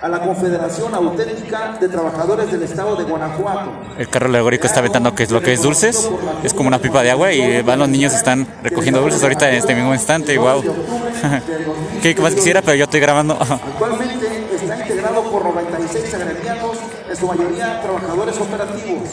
a 0.00 0.08
la 0.08 0.20
Confederación 0.22 0.92
Auténtica 0.92 1.76
de 1.80 1.88
Trabajadores 1.88 2.50
del 2.50 2.64
Estado 2.64 2.96
de 2.96 3.04
Guanajuato. 3.04 3.70
El 3.96 4.08
carro 4.08 4.26
alegórico 4.26 4.66
está 4.66 4.80
aventando 4.80 5.14
que 5.14 5.22
es 5.22 5.30
lo 5.30 5.40
que 5.40 5.52
es 5.52 5.62
dulces. 5.62 6.10
Es 6.42 6.52
como 6.52 6.66
una 6.66 6.80
pipa 6.80 7.04
de 7.04 7.12
agua 7.12 7.32
y 7.32 7.62
van 7.62 7.78
los 7.78 7.88
niños 7.88 8.12
están 8.12 8.48
recogiendo 8.60 9.00
dulces 9.00 9.22
ahorita 9.22 9.48
en 9.50 9.54
este 9.54 9.76
mismo 9.76 9.94
instante. 9.94 10.36
Wow. 10.36 10.64
¿Qué 12.02 12.16
más 12.20 12.34
quisiera? 12.34 12.60
Pero 12.60 12.74
yo 12.74 12.84
estoy 12.84 12.98
grabando. 12.98 13.38
Actualmente 13.40 14.48
está 14.56 14.80
integrado 14.80 15.30
por 15.30 15.44
96 15.44 16.12
agremiados, 16.12 16.78
en 17.08 17.16
su 17.16 17.26
mayoría 17.28 17.80
trabajadores 17.80 18.36
operativos. 18.36 19.08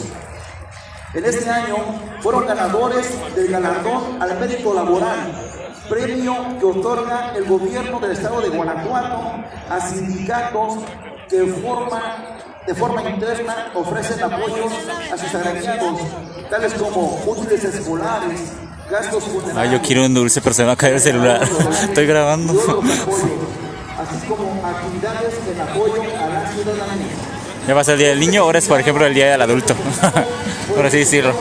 En 1.14 1.24
este 1.26 1.48
año 1.50 1.76
fueron 2.20 2.46
ganadores 2.46 3.06
del 3.34 3.48
galardón 3.48 4.22
al 4.22 4.40
mérito 4.40 4.72
laboral, 4.72 5.32
premio 5.88 6.58
que 6.58 6.64
otorga 6.64 7.32
el 7.36 7.44
gobierno 7.44 8.00
del 8.00 8.12
estado 8.12 8.40
de 8.40 8.48
Guanajuato 8.48 9.20
a 9.68 9.80
sindicatos 9.80 10.78
que 11.28 11.44
forman 11.46 12.02
de 12.66 12.74
forma 12.74 13.02
interna 13.02 13.72
ofrecen 13.74 14.22
apoyos 14.22 14.72
a 15.12 15.18
sus 15.18 15.34
agremiados, 15.34 16.00
tales 16.48 16.72
como 16.74 17.20
útiles 17.26 17.64
escolares, 17.64 18.52
gastos 18.90 19.24
funerarios. 19.24 19.58
Ay, 19.58 19.70
yo 19.72 19.82
quiero 19.82 20.06
un 20.06 20.14
dulce, 20.14 20.40
pero 20.40 20.54
se 20.54 20.62
me 20.62 20.68
va 20.68 20.72
a 20.72 20.76
caer 20.76 20.94
el 20.94 21.00
celular. 21.00 21.42
Estoy 21.82 22.06
grabando. 22.06 22.52
apoyos, 22.52 22.88
así 23.98 24.26
como 24.28 24.64
actividades 24.64 25.34
en 25.52 25.60
apoyo 25.60 26.02
a 26.02 26.28
la 26.28 26.52
ciudadanía. 26.52 27.41
Ya 27.66 27.74
va 27.74 27.80
a 27.82 27.84
ser 27.84 27.94
el 27.94 28.00
día 28.00 28.08
del 28.08 28.20
niño, 28.20 28.42
ahora 28.42 28.58
es 28.58 28.66
por 28.66 28.80
ejemplo 28.80 29.06
el 29.06 29.14
día 29.14 29.30
del 29.30 29.42
adulto. 29.42 29.74
Por 30.74 30.84
así 30.86 30.98
decirlo. 30.98 31.32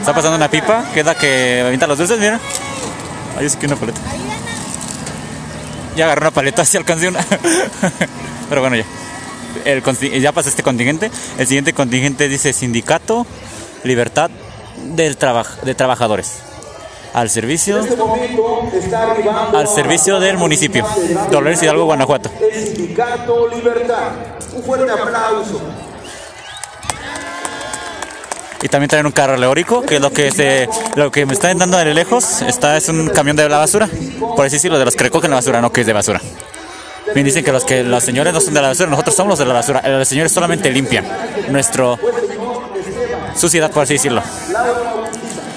Está 0.00 0.14
pasando 0.14 0.36
una 0.36 0.50
pipa, 0.50 0.84
que 0.92 1.00
es 1.00 1.06
la 1.06 1.14
que 1.14 1.62
avienta 1.64 1.86
los 1.86 1.96
dulces, 1.98 2.18
mira. 2.18 2.38
Yo 3.40 3.48
sí 3.48 3.56
que 3.56 3.66
una 3.66 3.76
paleta. 3.76 4.00
Ya 5.96 6.04
agarré 6.06 6.22
una 6.22 6.30
paleta, 6.30 6.62
así 6.62 6.76
alcancé 6.76 7.08
una. 7.08 7.24
Pero 8.48 8.60
bueno, 8.60 8.76
ya. 8.76 8.84
Ya 10.20 10.32
pasa 10.32 10.48
este 10.48 10.62
contingente. 10.62 11.10
El 11.38 11.46
siguiente 11.46 11.72
contingente 11.72 12.28
dice 12.28 12.52
Sindicato 12.52 13.26
Libertad 13.84 14.30
del 14.94 15.18
trabaj- 15.18 15.60
de 15.62 15.74
Trabajadores. 15.74 16.38
Al 17.14 17.28
servicio, 17.28 17.78
En 17.78 17.84
este 17.84 17.96
momento 17.96 18.68
está 18.72 19.10
arribando 19.10 19.58
al 19.58 19.68
servicio 19.68 20.18
del 20.18 20.38
municipio. 20.38 20.86
Dolores 21.30 21.62
Hidalgo, 21.62 21.84
Guanajuato. 21.84 22.30
el 22.40 22.66
sindicato 22.66 23.48
Libertad. 23.48 24.12
Un 24.54 24.62
fuerte 24.62 24.90
aplauso. 24.90 25.60
Y 28.62 28.68
también 28.68 28.88
traen 28.88 29.06
un 29.06 29.12
carro 29.12 29.34
alegórico, 29.34 29.82
que 29.82 29.96
es 29.96 30.00
lo 30.00 30.10
que 30.10 30.30
se, 30.30 30.68
lo 30.94 31.10
que 31.10 31.26
me 31.26 31.32
están 31.34 31.58
dando 31.58 31.76
de 31.78 31.92
lejos, 31.92 32.42
está 32.42 32.76
es 32.76 32.88
un 32.88 33.08
camión 33.08 33.36
de 33.36 33.48
la 33.48 33.58
basura. 33.58 33.88
Por 34.36 34.46
así 34.46 34.56
decirlo, 34.56 34.78
de 34.78 34.84
los 34.84 34.94
que 34.94 35.04
recogen 35.04 35.30
la 35.30 35.36
basura, 35.36 35.60
no 35.60 35.72
que 35.72 35.80
es 35.82 35.86
de 35.86 35.92
basura. 35.92 36.20
Bien, 37.12 37.26
dicen 37.26 37.44
que 37.44 37.52
los 37.52 37.64
que 37.64 37.82
los 37.82 38.02
señores 38.04 38.32
no 38.32 38.40
son 38.40 38.54
de 38.54 38.62
la 38.62 38.68
basura, 38.68 38.88
nosotros 38.88 39.14
somos 39.16 39.30
los 39.30 39.38
de 39.40 39.46
la 39.46 39.54
basura. 39.54 39.82
Los 39.86 40.08
señores 40.08 40.32
solamente 40.32 40.70
limpian 40.70 41.04
nuestro 41.50 41.98
suciedad, 43.34 43.70
por 43.70 43.82
así 43.82 43.94
decirlo. 43.94 44.22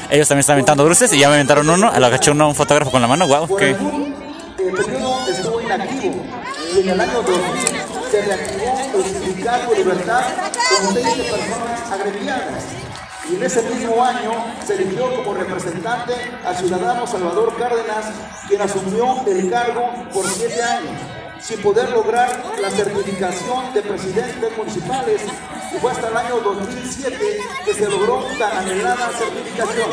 Ellos 0.09 0.27
también 0.27 0.41
están 0.41 0.53
aventando 0.53 0.83
dulces 0.83 1.11
y 1.13 1.19
ya 1.19 1.29
me 1.29 1.35
aventaron 1.35 1.69
uno, 1.69 1.91
lo 1.91 2.05
agaché 2.05 2.31
uno 2.31 2.47
un 2.49 2.55
fotógrafo 2.55 2.91
con 2.91 3.01
la 3.01 3.07
mano, 3.07 3.27
wow, 3.27 3.55
que 3.57 3.69
El 3.71 3.77
estuvo 5.29 5.61
inactivo 5.61 6.25
en 6.77 6.89
el 6.89 6.99
año 6.99 7.21
2000 7.21 7.85
se 8.11 8.21
reactivó 8.21 8.77
el 8.95 9.69
de 9.69 9.75
libertad 9.77 10.23
con 10.81 10.93
20 10.93 11.23
personas. 11.23 11.75
Y 13.29 13.35
en 13.35 13.43
ese 13.43 13.61
mismo 13.63 14.03
año 14.03 14.31
se 14.65 14.75
eligió 14.75 15.15
como 15.15 15.33
representante 15.33 16.13
al 16.45 16.55
ciudadano 16.55 17.07
Salvador 17.07 17.55
Cárdenas, 17.57 18.05
quien 18.47 18.61
asumió 18.61 19.25
el 19.25 19.49
cargo 19.49 19.91
por 20.13 20.27
siete 20.27 20.61
años, 20.61 20.91
sin 21.39 21.59
poder 21.61 21.89
lograr 21.89 22.43
la 22.61 22.69
certificación 22.69 23.73
de 23.73 23.81
presidentes 23.81 24.57
municipales. 24.57 25.21
Fue 25.81 25.91
hasta 25.91 26.07
el 26.07 26.17
año 26.17 26.39
2007 26.43 27.39
que 27.65 27.73
se 27.73 27.89
logró 27.89 28.23
tan 28.39 28.57
anhelada 28.57 29.09
certificación. 29.17 29.91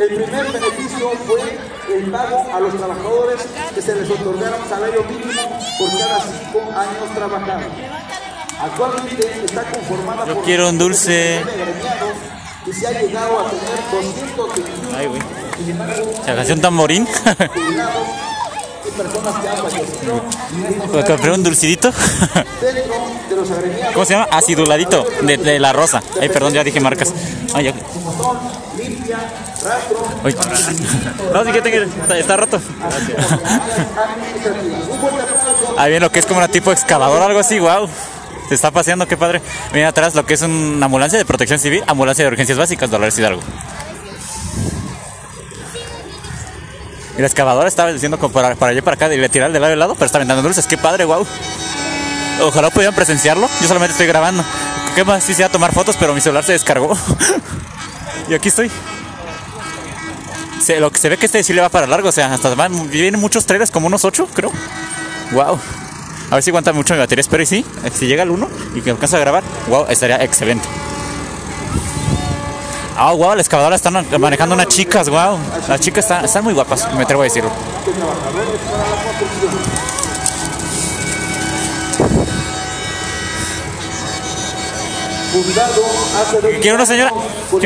El 0.00 0.08
primer 0.08 0.52
beneficio 0.52 1.10
fue 1.26 1.58
el 1.96 2.10
pago 2.10 2.46
a 2.52 2.60
los 2.60 2.76
trabajadores 2.76 3.40
que 3.74 3.82
se 3.82 3.94
les 3.94 4.10
otorgara 4.10 4.56
un 4.56 4.68
salario 4.68 5.04
mínimo 5.04 5.42
por 5.78 5.98
cada 5.98 6.20
cinco 6.20 6.60
años 6.76 7.14
trabajados. 7.14 7.64
Actualmente 8.60 9.44
está 9.44 9.62
conformada 9.64 10.26
Yo 10.26 10.34
por 10.34 10.44
quiero 10.44 10.68
un 10.68 10.78
dulce. 10.78 11.42
y 12.66 12.72
se 12.72 12.86
ha 12.86 12.92
llegado 13.00 13.40
a 13.40 13.50
tener 13.50 14.24
221 14.36 14.96
Ay, 14.96 15.06
güey. 15.06 15.22
Se 16.46 16.52
un 16.52 16.60
tamborín. 16.60 17.08
Jubilados 18.84 18.86
y 18.86 18.90
personas 18.90 19.40
que 19.40 19.48
han 19.48 19.56
fallecido 19.56 20.22
Me 20.92 21.04
compré 21.04 21.32
un 21.32 21.42
dulcidito. 21.42 21.92
¿Cómo 23.92 24.04
se 24.04 24.14
llama? 24.14 24.28
Aciduladito, 24.30 25.06
de, 25.22 25.36
de 25.36 25.58
la 25.58 25.72
rosa. 25.72 26.02
Ay, 26.20 26.28
perdón, 26.28 26.52
ya 26.52 26.64
dije 26.64 26.80
marcas. 26.80 27.12
Ay, 27.54 27.64
ya. 27.64 27.74
Uy. 30.24 30.36
No, 31.32 31.44
sí 31.44 31.52
que 31.52 31.62
tengo, 31.62 31.76
está, 31.78 32.18
está 32.18 32.36
roto. 32.36 32.60
Ahí 35.76 35.90
viene 35.90 36.06
lo 36.06 36.12
que 36.12 36.18
es 36.18 36.26
como 36.26 36.38
una 36.38 36.48
tipo 36.48 36.72
excavador 36.72 37.22
algo 37.22 37.38
así, 37.38 37.58
wow. 37.58 37.88
Se 38.48 38.54
está 38.54 38.70
paseando, 38.70 39.08
qué 39.08 39.16
padre. 39.16 39.40
Viene 39.72 39.88
atrás 39.88 40.14
lo 40.14 40.26
que 40.26 40.34
es 40.34 40.42
una 40.42 40.84
ambulancia 40.84 41.18
de 41.18 41.24
protección 41.24 41.58
civil, 41.58 41.82
ambulancia 41.86 42.24
de 42.24 42.30
urgencias 42.30 42.58
básicas, 42.58 42.90
Dolores 42.90 43.18
Hidalgo. 43.18 43.40
Y 47.16 47.20
la 47.20 47.26
excavadora 47.26 47.68
estaba 47.68 47.92
diciendo 47.92 48.18
como 48.18 48.32
para, 48.32 48.54
para 48.56 48.72
allá 48.72 48.82
para 48.82 48.94
acá, 48.94 49.14
y 49.14 49.18
le 49.18 49.28
tirar 49.28 49.52
de 49.52 49.60
lado 49.60 49.72
a 49.72 49.76
lado, 49.76 49.94
pero 49.94 50.06
está 50.06 50.18
aventando 50.18 50.42
dulces, 50.42 50.66
qué 50.66 50.76
padre, 50.76 51.04
wow. 51.04 51.26
Ojalá 52.42 52.70
pudieran 52.70 52.94
presenciarlo, 52.94 53.48
yo 53.60 53.68
solamente 53.68 53.92
estoy 53.92 54.06
grabando. 54.06 54.44
¿Qué 54.94 55.04
más? 55.04 55.24
Sí, 55.24 55.40
a 55.42 55.48
tomar 55.48 55.72
fotos, 55.72 55.96
pero 55.98 56.14
mi 56.14 56.20
celular 56.20 56.44
se 56.44 56.52
descargó. 56.52 56.96
y 58.28 58.34
aquí 58.34 58.48
estoy. 58.48 58.70
Lo 60.78 60.90
que 60.90 60.98
se 60.98 61.08
ve 61.08 61.18
que 61.18 61.26
este 61.26 61.42
sí 61.42 61.52
le 61.52 61.60
va 61.60 61.68
para 61.68 61.86
largo, 61.86 62.08
o 62.08 62.12
sea, 62.12 62.32
hasta 62.32 62.54
van, 62.54 62.90
vienen 62.90 63.20
muchos 63.20 63.44
trailers, 63.44 63.70
como 63.70 63.86
unos 63.86 64.04
8, 64.04 64.28
creo. 64.32 64.50
Wow. 65.32 65.60
A 66.30 66.34
ver 66.34 66.42
si 66.42 66.50
aguanta 66.50 66.72
mucho 66.72 66.94
mi 66.94 67.00
batería, 67.00 67.20
espero 67.20 67.42
y 67.42 67.46
sí. 67.46 67.66
Si 67.92 68.06
llega 68.06 68.22
al 68.22 68.30
1 68.30 68.48
y 68.74 68.80
que 68.80 68.90
alcanza 68.90 69.18
a 69.18 69.20
grabar, 69.20 69.44
wow, 69.68 69.86
estaría 69.88 70.22
excelente. 70.22 70.66
Ah, 72.96 73.12
wow, 73.12 73.34
la 73.34 73.40
excavadora 73.42 73.74
están 73.76 74.06
manejando 74.20 74.54
unas 74.54 74.68
chicas, 74.68 75.08
wow. 75.08 75.36
Las 75.68 75.80
chicas 75.80 76.04
están, 76.04 76.24
están 76.24 76.44
muy 76.44 76.54
guapas, 76.54 76.92
me 76.94 77.02
atrevo 77.02 77.22
a 77.22 77.24
decirlo. 77.24 77.50
de 77.84 77.92
trabajadores 77.92 78.60
para 78.70 78.88
la 78.88 79.02
construcción. 79.18 79.84
Fundado 85.32 85.82
hace 86.22 86.40
20 86.40 86.60
¿Quiere 86.60 86.76
una 86.76 86.86
señora? 86.86 87.10
años 87.10 87.24
con 87.50 87.60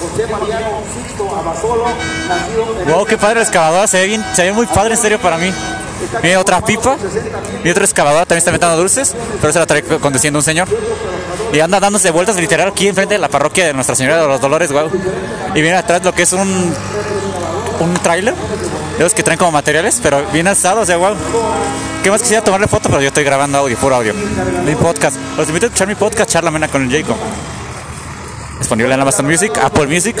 José 0.00 0.26
Mariano 0.26 0.82
Sixto 0.94 1.36
Abasolo, 1.36 1.84
nacido 2.28 2.80
en 2.80 2.92
Wow, 2.92 3.04
qué 3.06 3.18
padre 3.18 3.36
la 3.36 3.42
excavadora, 3.42 3.86
se 3.86 4.00
ve 4.00 4.06
bien, 4.06 4.24
se 4.34 4.44
ve 4.44 4.52
muy 4.52 4.66
padre 4.66 4.94
en 4.94 5.00
serio 5.00 5.18
para 5.18 5.38
mí. 5.38 5.52
Mira 6.22 6.40
otra 6.40 6.60
pipa, 6.60 6.96
y 7.64 7.70
otra 7.70 7.84
excavadora 7.84 8.24
también 8.24 8.38
está 8.38 8.52
metiendo 8.52 8.76
dulces, 8.76 9.14
pero 9.40 9.52
se 9.52 9.58
la 9.58 9.66
trae 9.66 9.82
conduciendo 9.82 10.38
un 10.38 10.44
señor. 10.44 10.68
Y 11.52 11.60
anda 11.60 11.80
dándose 11.80 12.10
vueltas 12.10 12.36
literal 12.36 12.68
aquí 12.68 12.88
enfrente 12.88 13.14
de 13.14 13.18
la 13.18 13.28
parroquia 13.28 13.66
de 13.66 13.74
Nuestra 13.74 13.96
Señora 13.96 14.20
de 14.20 14.28
los 14.28 14.40
Dolores, 14.40 14.70
wow. 14.70 14.90
Y 15.54 15.60
viene 15.60 15.76
atrás 15.76 16.04
lo 16.04 16.14
que 16.14 16.22
es 16.22 16.32
un 16.32 16.74
un 17.80 17.94
tráiler, 17.94 18.34
de 18.34 18.98
esos 18.98 19.14
que 19.14 19.22
traen 19.22 19.38
como 19.38 19.52
materiales, 19.52 20.00
pero 20.02 20.24
bien 20.32 20.48
alzado, 20.48 20.80
o 20.80 20.86
sea, 20.86 20.96
wow. 20.96 21.14
¿Qué 22.02 22.10
más 22.10 22.22
quisiera 22.22 22.42
tomarle 22.42 22.68
foto? 22.68 22.88
Pero 22.88 23.00
yo 23.00 23.08
estoy 23.08 23.24
grabando 23.24 23.58
audio, 23.58 23.76
puro 23.76 23.96
audio. 23.96 24.14
Mi 24.64 24.74
podcast. 24.74 25.16
Los 25.36 25.48
invito 25.48 25.66
a 25.66 25.68
escuchar 25.68 25.88
mi 25.88 25.94
podcast, 25.94 26.30
Charla 26.30 26.50
Mena 26.50 26.68
con 26.68 26.82
el 26.82 26.90
Jacob. 26.90 27.16
Disponible 28.58 28.94
en 28.94 29.00
Amazon 29.00 29.26
Music, 29.26 29.52
Apple 29.62 29.86
Music, 29.86 30.16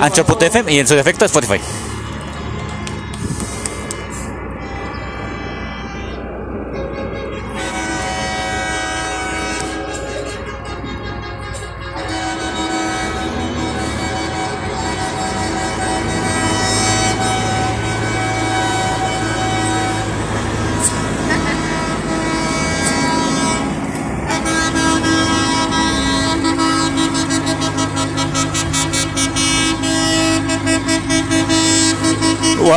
Anchor.fm 0.00 0.72
y 0.72 0.78
en 0.78 0.88
su 0.88 0.94
defecto 0.94 1.24
Spotify. 1.24 1.60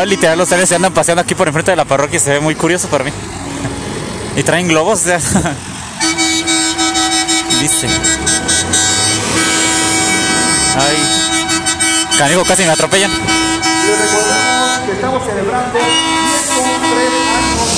Literal 0.06 0.38
los 0.38 0.48
seres 0.48 0.70
se 0.70 0.76
andan 0.76 0.94
paseando 0.94 1.24
aquí 1.24 1.34
por 1.34 1.48
enfrente 1.48 1.72
de 1.72 1.78
la 1.78 1.86
parroquia 1.86 2.18
y 2.18 2.20
se 2.20 2.30
ve 2.30 2.40
muy 2.40 2.54
curioso 2.54 2.88
para 2.90 3.04
mí. 3.04 3.10
Y 4.36 4.44
traen 4.44 4.68
globos, 4.68 5.02
o 5.02 5.04
sea. 5.04 5.18
Dice. 7.60 7.88
Ay. 10.78 10.98
Canigo, 12.20 12.46
casi 12.46 12.62
me 12.64 12.70
atropellan. 12.70 13.10
Les 13.10 14.00
recordamos 14.00 14.80
que 14.86 14.92
estamos 14.92 15.26
celebrando 15.26 15.80
103 15.80 17.10
años 17.36 17.70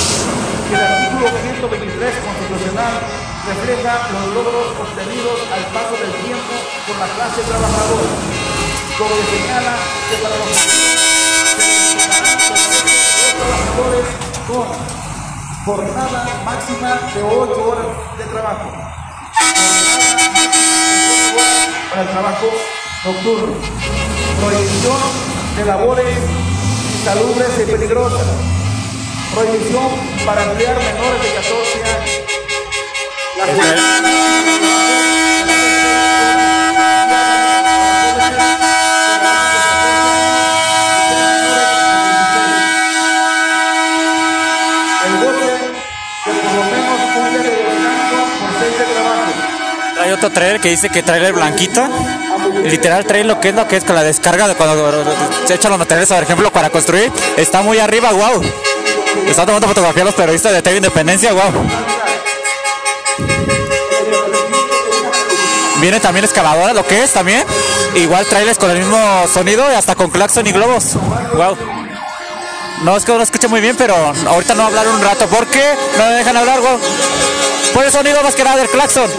que 0.67 0.75
el 0.75 0.83
artículo 0.83 1.31
123 1.41 2.15
constitucional 2.27 2.99
refleja 3.47 4.09
los 4.11 4.27
logros 4.35 4.75
obtenidos 4.77 5.39
al 5.53 5.63
paso 5.71 5.95
del 5.95 6.11
tiempo 6.25 6.53
por 6.87 6.97
la 6.97 7.07
clase 7.07 7.41
trabajadora, 7.47 8.09
donde 8.99 9.23
señala 9.31 9.77
que 10.09 10.17
para 10.21 10.35
los 10.35 11.06
trabajadores 13.37 14.07
con 14.47 14.67
jornada 15.65 16.21
máxima 16.45 16.91
de 17.13 17.21
8 17.23 17.67
horas 17.67 17.87
de 18.17 18.23
trabajo, 18.25 18.67
jornada 18.69 19.97
máxima 19.99 20.41
de 20.41 21.07
8 21.13 21.35
horas 21.35 21.67
para 21.89 22.01
el 22.01 22.09
trabajo 22.09 22.47
nocturno, 23.05 23.55
prohibición 24.41 25.01
de 25.57 25.65
labores 25.65 26.17
insalubres 26.93 27.51
y 27.59 27.71
peligrosas, 27.71 28.27
prohibición 29.33 29.89
para 30.25 30.43
emplear 30.43 30.77
menores 30.77 31.21
de 31.23 31.29
14 31.35 31.83
años. 31.83 32.27
Otro 50.27 50.41
trailer 50.41 50.59
que 50.59 50.71
dice 50.71 50.89
que 50.89 51.03
trailer 51.03 51.31
blanquito. 51.31 51.87
Literal 52.65 53.05
trae 53.05 53.23
lo 53.23 53.39
que 53.39 53.47
es 53.49 53.55
lo 53.55 53.65
que 53.65 53.77
es 53.77 53.85
con 53.85 53.95
la 53.95 54.03
descarga 54.03 54.45
de 54.45 54.55
cuando 54.55 55.05
se 55.45 55.53
echan 55.53 55.71
los 55.71 55.79
materiales, 55.79 56.09
por 56.09 56.21
ejemplo, 56.21 56.51
para 56.51 56.69
construir. 56.69 57.09
Está 57.37 57.61
muy 57.61 57.79
arriba, 57.79 58.11
wow. 58.11 58.41
Están 59.25 59.45
tomando 59.45 59.69
fotografía 59.69 60.03
los 60.03 60.15
periodistas 60.15 60.51
de 60.51 60.61
TV 60.61 60.77
Independencia, 60.77 61.31
wow. 61.31 61.53
Viene 65.79 66.01
también 66.01 66.25
excavadora, 66.25 66.73
lo 66.73 66.85
que 66.85 67.03
es 67.03 67.13
también. 67.13 67.45
Igual 67.95 68.25
trailers 68.25 68.57
con 68.57 68.69
el 68.69 68.79
mismo 68.79 69.27
sonido 69.33 69.71
y 69.71 69.75
hasta 69.75 69.95
con 69.95 70.09
claxon 70.09 70.45
y 70.45 70.51
globos. 70.51 70.95
Wow. 71.35 71.57
No, 72.83 72.97
es 72.97 73.05
que 73.05 73.13
no 73.13 73.21
escucho 73.21 73.47
muy 73.47 73.61
bien, 73.61 73.77
pero 73.77 73.95
ahorita 74.27 74.55
no 74.55 74.63
hablar 74.63 74.89
un 74.89 75.01
rato 75.01 75.25
porque 75.27 75.63
no 75.97 76.05
me 76.05 76.11
dejan 76.15 76.35
hablar, 76.35 76.59
güey. 76.59 76.73
Por 77.73 77.85
el 77.85 77.91
sonido 77.93 78.21
más 78.23 78.35
que 78.35 78.43
nada 78.43 78.57
del 78.57 78.67
claxon. 78.67 79.09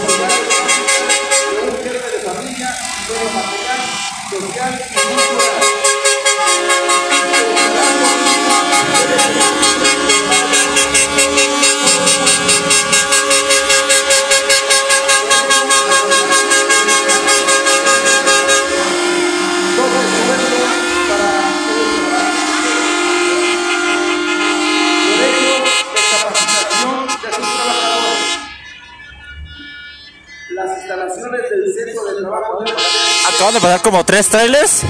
Acaban 33.39 33.53
de 33.53 33.61
pasar 33.61 33.81
como 33.81 34.03
tres 34.03 34.27
trailers 34.27 34.81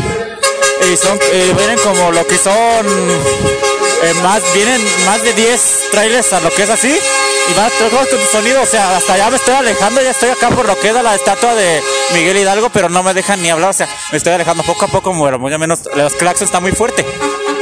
y 0.92 0.98
son 0.98 1.20
eh, 1.22 1.54
vienen 1.56 1.78
como 1.84 2.12
lo 2.12 2.26
que 2.26 2.36
son 2.36 2.84
eh, 4.02 4.14
más 4.24 4.42
vienen 4.56 4.82
más 5.06 5.22
de 5.22 5.34
10 5.34 5.92
trailers 5.92 6.34
a 6.34 6.40
lo 6.40 6.50
que 6.50 6.64
es 6.64 6.70
así 6.72 6.90
y 6.90 7.54
van 7.54 7.70
todos 7.78 8.08
con 8.08 8.20
sonido, 8.32 8.64
o 8.64 8.66
sea, 8.66 8.98
hasta 8.98 9.14
allá 9.14 9.30
me 9.30 9.36
estoy 9.36 9.54
alejando, 9.54 10.02
ya 10.02 10.10
estoy 10.10 10.30
acá 10.30 10.50
por 10.50 10.66
lo 10.66 10.76
que 10.80 10.88
es 10.88 10.96
la 10.96 11.14
estatua 11.14 11.54
de 11.54 11.80
Miguel 12.16 12.38
Hidalgo, 12.38 12.72
pero 12.72 12.90
no 12.90 13.04
me 13.04 13.14
dejan 13.14 13.40
ni 13.40 13.52
hablar, 13.52 13.70
o 13.70 13.74
sea, 13.74 13.88
me 14.12 14.18
estoy 14.18 14.34
alejando 14.34 14.64
poco 14.64 14.86
a 14.86 14.88
poco, 14.88 15.14
muy 15.14 15.54
o 15.54 15.60
menos 15.60 15.82
los 15.94 16.14
claxons 16.14 16.50
están 16.50 16.64
muy 16.64 16.72
fuerte. 16.72 17.06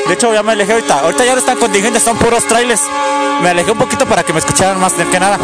De 0.08 0.14
hecho, 0.14 0.34
ya 0.34 0.42
me 0.42 0.54
alejé 0.54 0.72
ahorita. 0.72 1.00
Ahorita 1.00 1.26
ya 1.26 1.34
no 1.34 1.40
están 1.40 1.58
contingentes, 1.58 2.02
son 2.02 2.18
puros 2.18 2.48
trailers. 2.48 2.80
Me 3.42 3.50
alejé 3.50 3.72
un 3.72 3.78
poquito 3.78 4.06
para 4.06 4.24
que 4.24 4.32
me 4.32 4.40
escucharan 4.40 4.80
más 4.80 4.94
que 4.94 5.20
nada. 5.20 5.38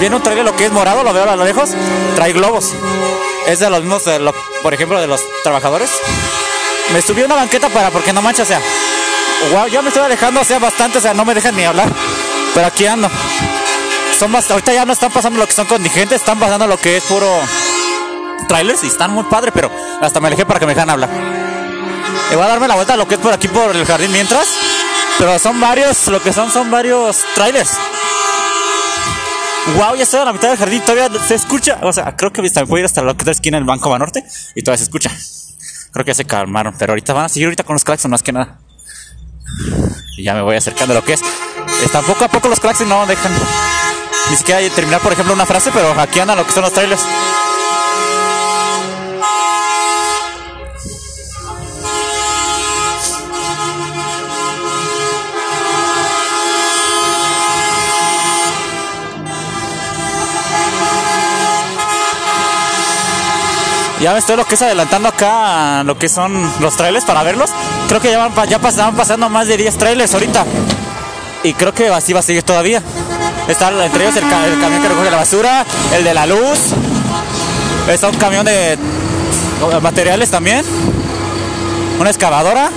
Viene 0.00 0.16
un 0.16 0.22
trailer 0.22 0.46
lo 0.46 0.56
que 0.56 0.64
es 0.64 0.72
morado, 0.72 1.04
lo 1.04 1.12
veo 1.12 1.28
a 1.28 1.36
lo 1.36 1.44
lejos, 1.44 1.72
trae 2.14 2.32
globos. 2.32 2.72
Es 3.46 3.60
de 3.60 3.70
los 3.70 3.80
mismos, 3.80 4.04
de 4.04 4.32
por 4.62 4.74
ejemplo, 4.74 5.00
de 5.00 5.06
los 5.06 5.20
trabajadores. 5.42 5.90
Me 6.92 7.00
subí 7.02 7.22
a 7.22 7.26
una 7.26 7.34
banqueta 7.36 7.68
para, 7.68 7.90
porque 7.90 8.12
no 8.12 8.22
manches, 8.22 8.42
o 8.42 8.48
sea, 8.48 8.60
wow, 9.52 9.66
ya 9.68 9.82
me 9.82 9.88
estoy 9.88 10.04
alejando, 10.04 10.40
o 10.40 10.44
sea, 10.44 10.58
bastante, 10.58 10.98
o 10.98 11.00
sea, 11.00 11.14
no 11.14 11.24
me 11.24 11.34
dejan 11.34 11.54
ni 11.56 11.64
hablar. 11.64 11.88
Pero 12.54 12.66
aquí 12.66 12.86
ando. 12.86 13.08
Son 14.18 14.32
bast- 14.32 14.50
ahorita 14.50 14.72
ya 14.72 14.84
no 14.84 14.92
están 14.92 15.12
pasando 15.12 15.38
lo 15.38 15.46
que 15.46 15.52
son 15.52 15.66
contingentes, 15.66 16.20
están 16.20 16.38
pasando 16.38 16.66
lo 16.66 16.78
que 16.78 16.96
es 16.96 17.04
puro 17.04 17.28
trailers 18.48 18.82
y 18.84 18.86
están 18.88 19.10
muy 19.12 19.24
padre, 19.24 19.52
pero 19.52 19.70
hasta 20.00 20.20
me 20.20 20.28
alejé 20.28 20.46
para 20.46 20.58
que 20.60 20.66
me 20.66 20.74
dejan 20.74 20.88
hablar. 20.90 21.10
Y 22.30 22.34
voy 22.34 22.44
a 22.44 22.48
darme 22.48 22.66
la 22.68 22.74
vuelta 22.74 22.94
a 22.94 22.96
lo 22.96 23.06
que 23.06 23.14
es 23.14 23.20
por 23.20 23.32
aquí 23.32 23.46
por 23.48 23.74
el 23.76 23.84
jardín 23.84 24.10
mientras. 24.12 24.46
Pero 25.18 25.38
son 25.38 25.60
varios, 25.60 26.06
lo 26.08 26.20
que 26.22 26.32
son 26.32 26.50
son 26.50 26.70
varios 26.70 27.18
trailers. 27.34 27.70
Wow, 29.74 29.96
ya 29.96 30.04
estoy 30.04 30.20
a 30.20 30.24
la 30.24 30.32
mitad 30.32 30.48
del 30.48 30.58
jardín, 30.58 30.80
todavía 30.80 31.10
se 31.26 31.34
escucha. 31.34 31.78
O 31.82 31.92
sea, 31.92 32.16
creo 32.16 32.32
que 32.32 32.40
me 32.40 32.50
puedo 32.50 32.78
ir 32.78 32.84
hasta 32.84 33.02
la 33.02 33.12
otra 33.12 33.32
esquina 33.32 33.58
del 33.58 33.64
Banco 33.64 33.90
Banorte 33.90 34.24
y 34.54 34.62
todavía 34.62 34.78
se 34.78 34.84
escucha. 34.84 35.10
Creo 35.92 36.04
que 36.04 36.10
ya 36.10 36.14
se 36.14 36.24
calmaron, 36.24 36.74
pero 36.78 36.92
ahorita 36.92 37.12
van 37.12 37.24
a 37.24 37.28
seguir 37.28 37.46
ahorita 37.46 37.64
con 37.64 37.74
los 37.74 37.84
claxons 37.84 38.10
más 38.10 38.22
que 38.22 38.32
nada. 38.32 38.60
Y 40.16 40.22
ya 40.22 40.34
me 40.34 40.42
voy 40.42 40.56
acercando 40.56 40.92
a 40.92 40.96
lo 40.96 41.04
que 41.04 41.14
es. 41.14 41.20
Están 41.84 42.04
poco 42.04 42.24
a 42.24 42.28
poco 42.28 42.48
los 42.48 42.60
claxons 42.60 42.88
no 42.88 43.06
dejan 43.06 43.32
ni 44.30 44.36
siquiera 44.36 44.60
terminar, 44.74 45.00
por 45.00 45.12
ejemplo, 45.12 45.34
una 45.34 45.46
frase, 45.46 45.70
pero 45.72 45.98
aquí 46.00 46.18
andan 46.20 46.36
lo 46.38 46.46
que 46.46 46.52
son 46.52 46.62
los 46.62 46.72
trailers. 46.72 47.02
Ya 64.00 64.12
me 64.12 64.18
estoy 64.18 64.36
lo 64.36 64.44
que 64.44 64.54
es 64.56 64.62
adelantando 64.62 65.08
acá 65.08 65.82
lo 65.84 65.98
que 65.98 66.08
son 66.08 66.50
los 66.60 66.76
trailers 66.76 67.04
para 67.04 67.22
verlos. 67.22 67.50
Creo 67.88 68.00
que 68.00 68.10
ya 68.10 68.18
van, 68.28 68.48
ya 68.48 68.58
pasaban 68.58 68.94
pasando 68.94 69.28
más 69.30 69.48
de 69.48 69.56
10 69.56 69.78
trailers 69.78 70.12
ahorita. 70.12 70.44
Y 71.42 71.54
creo 71.54 71.72
que 71.72 71.88
así 71.88 72.12
va 72.12 72.20
a 72.20 72.22
seguir 72.22 72.42
todavía. 72.42 72.82
Está 73.48 73.70
entre 73.84 74.04
ellos 74.04 74.16
el, 74.16 74.28
ca- 74.28 74.46
el 74.46 74.60
camión 74.60 74.82
que 74.82 74.88
recoge 74.88 75.10
la 75.10 75.16
basura, 75.16 75.64
el 75.94 76.04
de 76.04 76.12
la 76.12 76.26
luz. 76.26 76.58
Está 77.88 78.08
un 78.08 78.16
camión 78.16 78.44
de 78.44 78.76
materiales 79.80 80.30
también. 80.30 80.64
Una 81.98 82.10
excavadora. 82.10 82.70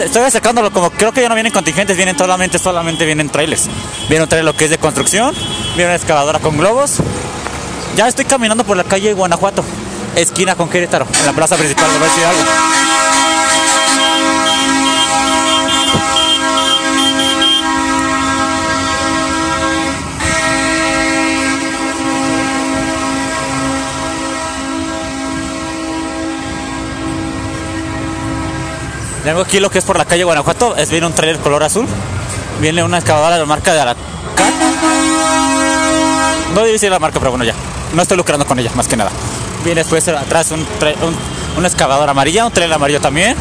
Estoy 0.00 0.22
acercándolo 0.22 0.72
como 0.72 0.90
creo 0.90 1.12
que 1.12 1.22
ya 1.22 1.28
no 1.28 1.34
vienen 1.34 1.52
contingentes, 1.52 1.96
vienen 1.96 2.16
solamente, 2.18 2.58
solamente 2.58 3.04
vienen 3.04 3.30
trailers. 3.30 3.66
Viene 4.08 4.24
un 4.24 4.28
trailer 4.28 4.44
lo 4.44 4.56
que 4.56 4.64
es 4.66 4.70
de 4.70 4.78
construcción, 4.78 5.34
viene 5.76 5.86
una 5.90 5.94
excavadora 5.96 6.38
con 6.40 6.56
globos. 6.58 6.94
Ya 7.96 8.06
estoy 8.08 8.24
caminando 8.24 8.64
por 8.64 8.76
la 8.76 8.84
calle 8.84 9.12
Guanajuato, 9.12 9.64
esquina 10.20 10.56
con 10.56 10.68
Querétaro, 10.68 11.06
en 11.20 11.26
la 11.26 11.32
plaza 11.32 11.56
principal 11.56 11.86
de 11.90 12.20
Hidalgo. 12.20 12.42
Tengo 29.24 29.42
aquí 29.42 29.60
lo 29.60 29.70
que 29.70 29.78
es 29.78 29.84
por 29.84 29.98
la 29.98 30.06
calle 30.06 30.24
Guanajuato, 30.24 30.74
es 30.76 30.90
viene 30.90 31.06
un 31.06 31.12
trailer 31.12 31.38
color 31.40 31.62
azul, 31.62 31.86
viene 32.60 32.82
una 32.82 32.98
excavadora 32.98 33.34
de 33.34 33.40
la 33.40 33.46
marca 33.46 33.74
de 33.74 33.80
Alacar. 33.80 34.02
No 36.54 36.60
debe 36.60 36.72
decir 36.72 36.90
la 36.90 36.98
marca, 36.98 37.18
pero 37.18 37.32
bueno, 37.32 37.44
ya. 37.44 37.54
No 37.92 38.00
estoy 38.00 38.16
lucrando 38.16 38.46
con 38.46 38.58
ella, 38.58 38.70
más 38.74 38.88
que 38.88 38.96
nada. 38.96 39.10
Viene 39.64 39.80
después 39.80 40.06
atrás 40.08 40.50
un, 40.50 40.60
un, 40.60 41.16
una 41.56 41.68
excavadora 41.68 42.12
amarilla, 42.12 42.46
un 42.46 42.52
trailer 42.52 42.76
amarillo 42.76 43.00
también. 43.00 43.36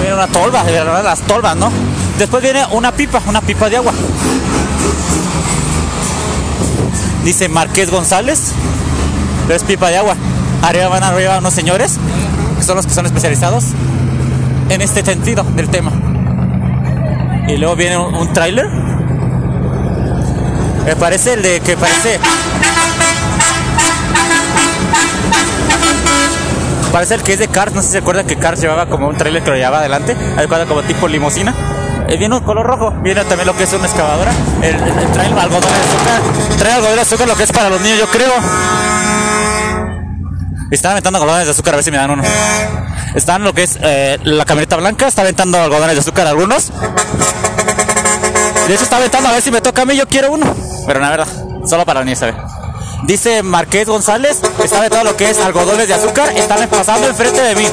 Viene 0.00 0.14
una 0.14 0.28
tolva, 0.28 0.62
de 0.64 0.84
las 0.84 1.20
tolvas, 1.22 1.56
¿no? 1.56 1.70
Después 2.18 2.42
viene 2.42 2.64
una 2.70 2.92
pipa, 2.92 3.20
una 3.26 3.40
pipa 3.40 3.68
de 3.68 3.76
agua. 3.76 3.92
Dice 7.24 7.48
Marqués 7.48 7.90
González. 7.90 8.52
Es 9.48 9.64
pipa 9.64 9.88
de 9.88 9.98
agua. 9.98 10.14
Arriba 10.62 10.88
van 10.88 11.04
arriba 11.04 11.38
unos 11.38 11.54
señores, 11.54 11.96
que 12.58 12.64
son 12.64 12.76
los 12.76 12.86
que 12.86 12.92
son 12.92 13.06
especializados 13.06 13.64
en 14.68 14.82
este 14.82 15.04
sentido 15.04 15.44
del 15.54 15.68
tema. 15.68 15.90
Y 17.48 17.56
luego 17.56 17.76
viene 17.76 17.96
un, 17.96 18.14
un 18.14 18.32
tráiler. 18.32 18.68
Me 20.84 20.96
parece 20.96 21.34
el 21.34 21.42
de 21.42 21.60
que 21.60 21.76
parece. 21.76 22.18
Parece 26.92 27.14
el 27.14 27.22
que 27.22 27.34
es 27.34 27.38
de 27.38 27.48
Cars, 27.48 27.74
no 27.74 27.80
sé 27.82 27.86
si 27.88 27.92
se 27.92 27.98
acuerdan 27.98 28.26
que 28.26 28.36
Cars 28.36 28.60
llevaba 28.60 28.86
como 28.86 29.08
un 29.08 29.16
trailer 29.16 29.42
que 29.42 29.50
lo 29.50 29.56
llevaba 29.56 29.78
adelante, 29.80 30.16
adecuado 30.36 30.66
como 30.66 30.82
tipo 30.82 31.06
limusina. 31.06 31.54
Eh, 32.08 32.16
viene 32.16 32.34
un 32.36 32.42
color 32.42 32.66
rojo, 32.66 32.90
viene 33.02 33.22
también 33.26 33.46
lo 33.46 33.54
que 33.56 33.64
es 33.64 33.72
una 33.74 33.86
excavadora, 33.86 34.32
el, 34.62 34.74
el- 34.74 34.82
el- 34.82 35.12
de 35.12 35.20
azúcar, 35.20 36.22
trae 36.58 36.72
algodón 36.72 36.94
de 36.96 37.00
azúcar 37.02 37.28
lo 37.28 37.36
que 37.36 37.42
es 37.42 37.52
para 37.52 37.68
los 37.68 37.80
niños 37.82 37.98
yo 37.98 38.06
creo. 38.08 38.32
Están 40.70 40.92
aventando 40.92 41.18
algodones 41.18 41.46
de 41.46 41.50
azúcar, 41.52 41.74
a 41.74 41.76
ver 41.76 41.84
si 41.84 41.90
me 41.90 41.98
dan 41.98 42.10
uno. 42.10 42.22
Están 43.14 43.44
lo 43.44 43.52
que 43.52 43.62
es 43.64 43.78
eh, 43.82 44.18
la 44.24 44.44
camioneta 44.44 44.76
blanca, 44.76 45.06
está 45.06 45.22
aventando 45.22 45.60
algodones 45.60 45.94
de 45.94 46.00
azúcar 46.00 46.26
algunos. 46.26 46.70
De 48.66 48.74
hecho 48.74 48.84
está 48.84 48.96
aventando 48.96 49.28
a 49.28 49.32
ver 49.32 49.42
si 49.42 49.50
me 49.50 49.60
toca 49.60 49.82
a 49.82 49.84
mí, 49.84 49.96
yo 49.96 50.06
quiero 50.08 50.32
uno. 50.32 50.46
Pero 50.86 51.00
la 51.00 51.10
verdad, 51.10 51.26
solo 51.66 51.84
para 51.84 52.00
venir, 52.00 52.16
¿sabe? 52.16 52.34
Dice 53.04 53.42
Marqués 53.42 53.88
González, 53.88 54.40
está 54.62 54.78
aventando 54.78 55.10
lo 55.10 55.16
que 55.16 55.30
es 55.30 55.38
algodones 55.38 55.88
de 55.88 55.94
azúcar, 55.94 56.36
están 56.36 56.68
pasando 56.68 57.06
enfrente 57.06 57.40
de 57.40 57.54
mí. 57.54 57.66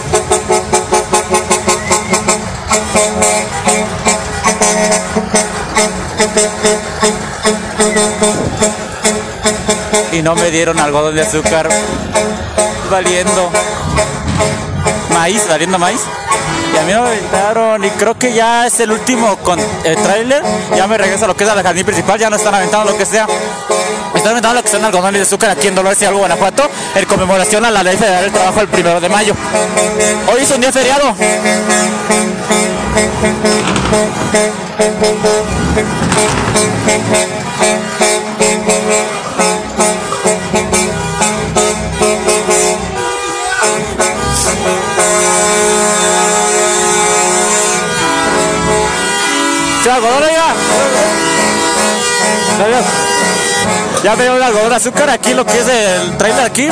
Y 10.11 10.21
no 10.21 10.35
me 10.35 10.51
dieron 10.51 10.79
algodón 10.79 11.15
de 11.15 11.23
azúcar 11.23 11.69
valiendo 12.89 13.51
maíz, 15.09 15.45
valiendo 15.47 15.77
maíz. 15.77 16.01
Y 16.75 16.77
a 16.77 16.81
mí 16.81 16.87
me 16.87 16.93
aventaron 16.93 17.85
y 17.85 17.89
creo 17.91 18.19
que 18.19 18.33
ya 18.33 18.67
es 18.67 18.77
el 18.81 18.91
último 18.91 19.37
con 19.37 19.57
el 19.59 19.95
tráiler. 19.95 20.43
Ya 20.75 20.85
me 20.87 20.97
regreso 20.97 21.23
a 21.23 21.29
lo 21.29 21.35
que 21.35 21.45
es 21.45 21.49
el 21.49 21.63
jardín 21.63 21.85
principal, 21.85 22.19
ya 22.19 22.29
no 22.29 22.35
están 22.35 22.53
aventando 22.53 22.91
lo 22.91 22.97
que 22.97 23.05
sea. 23.05 23.25
Están 24.13 24.31
aventando 24.31 24.55
lo 24.55 24.63
que 24.63 24.69
son 24.69 24.83
algodones 24.83 25.19
de 25.19 25.21
azúcar 25.21 25.51
aquí 25.51 25.67
en 25.67 25.75
Dolores 25.75 26.01
y 26.01 26.05
algo 26.05 26.19
Guanajuato 26.19 26.69
en 26.95 27.05
conmemoración 27.05 27.63
a 27.63 27.71
la 27.71 27.81
ley 27.81 27.95
federal 27.95 28.23
del 28.23 28.33
trabajo 28.33 28.59
el 28.59 28.67
primero 28.67 28.99
de 28.99 29.07
mayo. 29.07 29.33
Hoy 30.33 30.41
es 30.41 30.51
un 30.51 30.59
día 30.59 30.71
feriado. 30.73 31.15
Ya 54.03 54.15
veo 54.15 54.37
el 54.37 54.43
algodón 54.43 54.69
de 54.69 54.75
azúcar 54.75 55.09
aquí, 55.09 55.33
lo 55.33 55.45
que 55.45 55.59
es 55.59 55.67
el 55.67 56.17
trailer 56.17 56.45
aquí. 56.45 56.69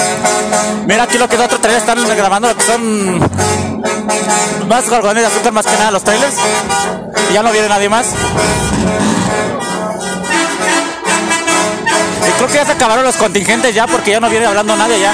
Mira 0.85 1.03
aquí 1.03 1.17
lo 1.17 1.27
que 1.27 1.35
es 1.35 1.41
otro 1.41 1.59
trailer, 1.59 1.81
están 1.81 2.05
grabando 2.15 2.47
lo 2.47 2.55
que 2.55 2.63
son 2.63 3.19
más 4.67 4.91
algodones 4.91 5.23
de 5.23 5.27
azúcar 5.27 5.51
más 5.51 5.65
que 5.65 5.75
nada 5.77 5.91
los 5.91 6.03
trailers. 6.03 6.35
Y 7.31 7.33
ya 7.33 7.41
no 7.41 7.51
viene 7.51 7.69
nadie 7.69 7.89
más. 7.89 8.05
Y 12.27 12.31
creo 12.37 12.47
que 12.47 12.53
ya 12.53 12.65
se 12.65 12.71
acabaron 12.73 13.03
los 13.03 13.15
contingentes 13.17 13.73
ya 13.73 13.87
porque 13.87 14.11
ya 14.11 14.19
no 14.19 14.29
viene 14.29 14.45
hablando 14.45 14.75
nadie 14.75 14.99
ya. 14.99 15.13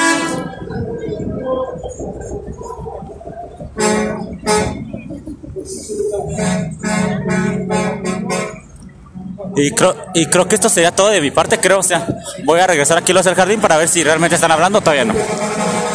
Y 9.62 9.72
creo, 9.72 9.96
y 10.14 10.26
creo 10.28 10.48
que 10.48 10.56
esto 10.56 10.70
sería 10.70 10.92
todo 10.92 11.10
de 11.10 11.20
mi 11.22 11.32
parte, 11.32 11.60
creo. 11.60 11.80
O 11.80 11.84
sea, 11.84 12.08
voy 12.46 12.60
a 12.62 12.68
regresar 12.68 12.98
aquí 12.98 13.12
a 13.12 13.16
los 13.16 13.26
del 13.26 13.36
jardín 13.36 13.60
para 13.60 13.76
ver 13.78 13.88
si 13.90 14.04
realmente 14.04 14.36
están 14.36 14.52
hablando 14.52 14.80
o 14.80 14.82
todavía 14.82 15.06
no. 15.06 15.14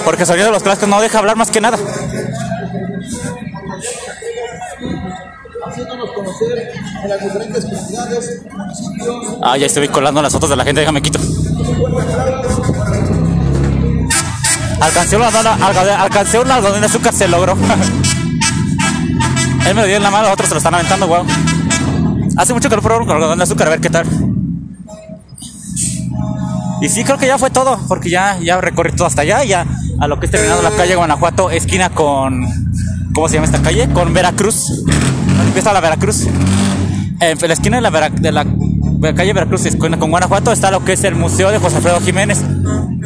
Porque 0.04 0.22
el 0.22 0.26
sonido 0.26 0.46
de 0.46 0.52
los 0.52 0.62
clásicos 0.62 0.88
no 0.88 1.00
deja 1.00 1.18
hablar 1.18 1.36
más 1.36 1.50
que 1.50 1.60
nada. 1.60 1.78
haciéndonos 5.66 6.10
conocer 6.12 6.72
en 7.02 7.08
las 7.08 7.20
diferentes 7.22 7.64
comunidades, 7.64 8.42
municipios. 8.52 9.38
Ah, 9.42 9.56
ya 9.56 9.64
estoy 9.66 9.88
colando 9.88 10.20
las 10.22 10.32
fotos 10.32 10.50
de 10.50 10.56
la 10.56 10.64
gente, 10.64 10.80
déjame 10.82 11.00
quito. 11.02 11.18
Alcancé 14.80 15.16
un 15.16 15.22
algodón, 15.22 15.60
algodón- 15.62 15.98
alcancé 15.98 16.38
un 16.38 16.50
algodón 16.50 16.80
de 16.80 16.86
azúcar, 16.86 17.12
se 17.14 17.26
logró. 17.28 17.56
Él 19.66 19.74
me 19.74 19.80
lo 19.80 19.86
dio 19.86 19.96
en 19.96 20.02
la 20.02 20.10
mano, 20.10 20.30
otros 20.30 20.48
se 20.48 20.54
lo 20.54 20.58
están 20.58 20.74
aventando, 20.74 21.06
wow. 21.08 21.24
Hace 22.36 22.52
mucho 22.54 22.68
que 22.68 22.76
no 22.76 22.82
pruebo 22.82 23.04
un 23.04 23.10
algodón 23.10 23.38
de 23.38 23.44
azúcar, 23.44 23.68
a 23.68 23.70
ver 23.70 23.80
qué 23.80 23.90
tal. 23.90 24.06
Y 26.80 26.88
sí, 26.88 27.04
creo 27.04 27.16
que 27.18 27.26
ya 27.26 27.38
fue 27.38 27.50
todo, 27.50 27.78
porque 27.88 28.10
ya, 28.10 28.38
ya 28.40 28.60
recorrí 28.60 28.92
todo 28.92 29.06
hasta 29.06 29.22
allá, 29.22 29.44
ya 29.44 29.64
a 30.00 30.08
lo 30.08 30.18
que 30.20 30.26
es 30.26 30.32
terminado 30.32 30.60
la 30.62 30.70
calle 30.72 30.96
Guanajuato, 30.96 31.50
esquina 31.50 31.90
con. 31.90 32.44
¿Cómo 33.14 33.28
se 33.28 33.34
llama 33.34 33.46
esta 33.46 33.62
calle? 33.62 33.88
Con 33.90 34.12
Veracruz. 34.12 34.84
¿Dónde 34.84 35.44
empieza 35.46 35.72
la 35.72 35.80
Veracruz? 35.80 36.26
En 37.20 37.38
la 37.40 37.54
esquina 37.54 37.76
de 37.76 37.80
la, 37.82 37.90
Vera- 37.90 38.10
de 38.10 38.32
la 38.32 38.44
calle 39.14 39.32
Veracruz, 39.32 39.64
esquina 39.66 39.98
con 39.98 40.10
Guanajuato, 40.10 40.50
está 40.52 40.70
lo 40.72 40.84
que 40.84 40.94
es 40.94 41.04
el 41.04 41.14
Museo 41.14 41.50
de 41.50 41.58
José 41.58 41.76
Alfredo 41.76 42.00
Jiménez. 42.00 42.40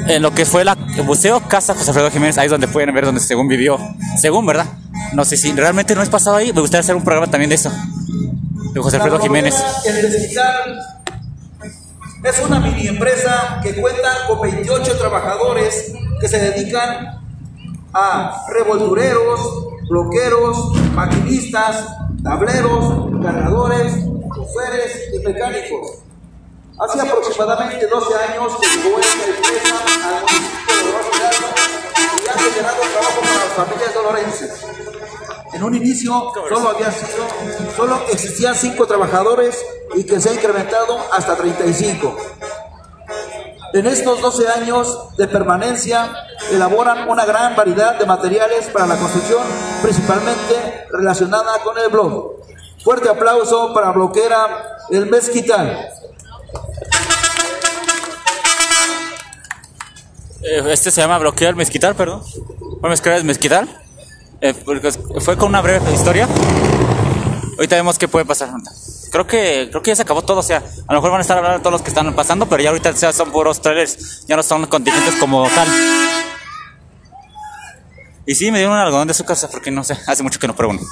En 0.09 0.23
lo 0.23 0.33
que 0.33 0.47
fue 0.47 0.65
la, 0.65 0.77
el 0.97 1.05
Museo 1.05 1.41
Casa 1.41 1.75
José 1.75 1.91
Alfredo 1.91 2.11
Jiménez, 2.11 2.39
ahí 2.39 2.47
es 2.47 2.51
donde 2.51 2.67
pueden 2.69 2.93
ver 2.95 3.05
donde 3.05 3.21
según 3.21 3.47
vivió. 3.49 3.79
Según, 4.19 4.47
¿verdad? 4.47 4.67
No 5.13 5.25
sé 5.27 5.37
si 5.37 5.53
realmente 5.53 5.95
no 5.95 6.03
es 6.03 6.09
pasado 6.09 6.37
ahí, 6.37 6.53
me 6.55 6.61
gustaría 6.63 6.81
hacer 6.81 6.97
un 6.97 7.05
programa 7.05 7.27
también 7.31 7.51
de 7.51 7.57
eso. 7.57 7.71
De 8.79 8.85
José 8.85 8.97
Alfredo 8.99 9.19
Jiménez. 9.19 9.57
El 9.87 10.13
es 12.25 12.39
una 12.47 12.61
mini 12.61 12.87
empresa 12.87 13.59
que 13.61 13.75
cuenta 13.75 14.27
con 14.29 14.41
28 14.41 14.99
trabajadores 14.99 15.93
que 16.21 16.29
se 16.29 16.39
dedican 16.39 17.21
a 17.93 18.47
revoltureros, 18.51 19.67
bloqueros, 19.89 20.77
maquinistas, 20.95 21.89
tableros, 22.23 23.11
cargadores, 23.21 23.95
choferes 24.33 25.09
y 25.13 25.19
mecánicos. 25.27 25.99
Hace 26.79 27.01
aproximadamente 27.01 27.85
12 27.85 28.15
años 28.15 28.53
que 28.61 28.67
llegó 28.69 29.01
esta 29.01 29.25
empresa 29.25 29.77
al 30.07 30.23
municipio 30.23 30.77
de 30.77 30.83
Hidalgo 30.87 31.49
y 32.15 32.29
ha 32.29 32.33
generado 32.33 32.81
trabajo 32.93 33.21
para 33.23 33.35
las 33.45 33.55
familias 33.57 33.95
dolorenses. 33.95 34.98
En 35.53 35.63
un 35.63 35.75
inicio 35.75 36.33
solo 36.49 36.69
había 36.69 36.93
solo 37.77 38.01
existían 38.13 38.55
5 38.55 38.87
trabajadores 38.87 39.65
y 39.97 40.05
que 40.05 40.21
se 40.21 40.31
ha 40.31 40.35
incrementado 40.35 40.99
hasta 41.13 41.37
35. 41.37 42.17
En 43.75 43.87
estos 43.87 44.21
12 44.21 44.49
años 44.49 45.17
de 45.17 45.29
permanencia 45.29 46.11
elaboran 46.51 47.09
una 47.09 47.25
gran 47.25 47.55
variedad 47.55 47.99
de 47.99 48.07
materiales 48.07 48.67
para 48.69 48.87
la 48.87 48.97
construcción, 48.97 49.43
principalmente 49.83 50.87
relacionada 50.91 51.59
con 51.63 51.77
el 51.79 51.89
blog. 51.89 52.37
Fuerte 52.83 53.09
aplauso 53.09 53.75
para 53.75 53.91
Bloquera 53.91 54.79
El 54.91 55.07
Mezquital. 55.07 55.91
Eh, 60.43 60.63
Este 60.71 60.91
se 60.91 61.01
llama 61.01 61.19
Bloquear 61.19 61.55
Mezquital, 61.57 61.95
perdón. 61.95 62.23
Fue 62.81 62.89
Mezquital 62.89 63.25
Mezquital. 63.25 63.88
Eh, 64.41 64.55
fue 65.21 65.37
con 65.37 65.49
una 65.49 65.61
breve 65.61 65.93
historia. 65.93 66.29
Ahorita 67.57 67.75
vemos 67.75 67.99
qué 67.99 68.07
puede 68.07 68.25
pasar. 68.25 68.51
Creo 69.11 69.27
que, 69.27 69.69
creo 69.71 69.83
que 69.83 69.91
ya 69.91 69.97
se 69.97 70.03
acabó 70.03 70.23
todo. 70.23 70.39
O 70.39 70.43
sea, 70.43 70.59
a 70.59 70.93
lo 70.93 71.01
mejor 71.01 71.11
van 71.11 71.19
a 71.19 71.23
estar 71.23 71.39
hablando 71.39 71.59
todos 71.59 71.73
los 71.73 71.83
que 71.83 71.89
están 71.89 72.15
pasando, 72.15 72.49
pero 72.49 72.63
ya 72.63 72.71
ahorita 72.71 72.93
ya 72.93 73.13
son 73.13 73.33
puros 73.33 73.61
trailers. 73.61 74.25
Ya 74.27 74.37
no 74.37 74.43
son 74.45 74.67
contingentes 74.67 75.17
como 75.17 75.49
tal. 75.49 75.67
Y 78.27 78.35
sí, 78.35 78.53
me 78.53 78.59
dieron 78.59 78.75
un 78.75 78.81
algodón 78.81 79.09
de 79.09 79.13
azúcar, 79.13 79.37
porque 79.51 79.71
no 79.71 79.83
sé, 79.83 79.99
hace 80.07 80.23
mucho 80.23 80.39
que 80.39 80.47
no 80.47 80.55
pruebo 80.55 80.75
uno. 80.75 80.83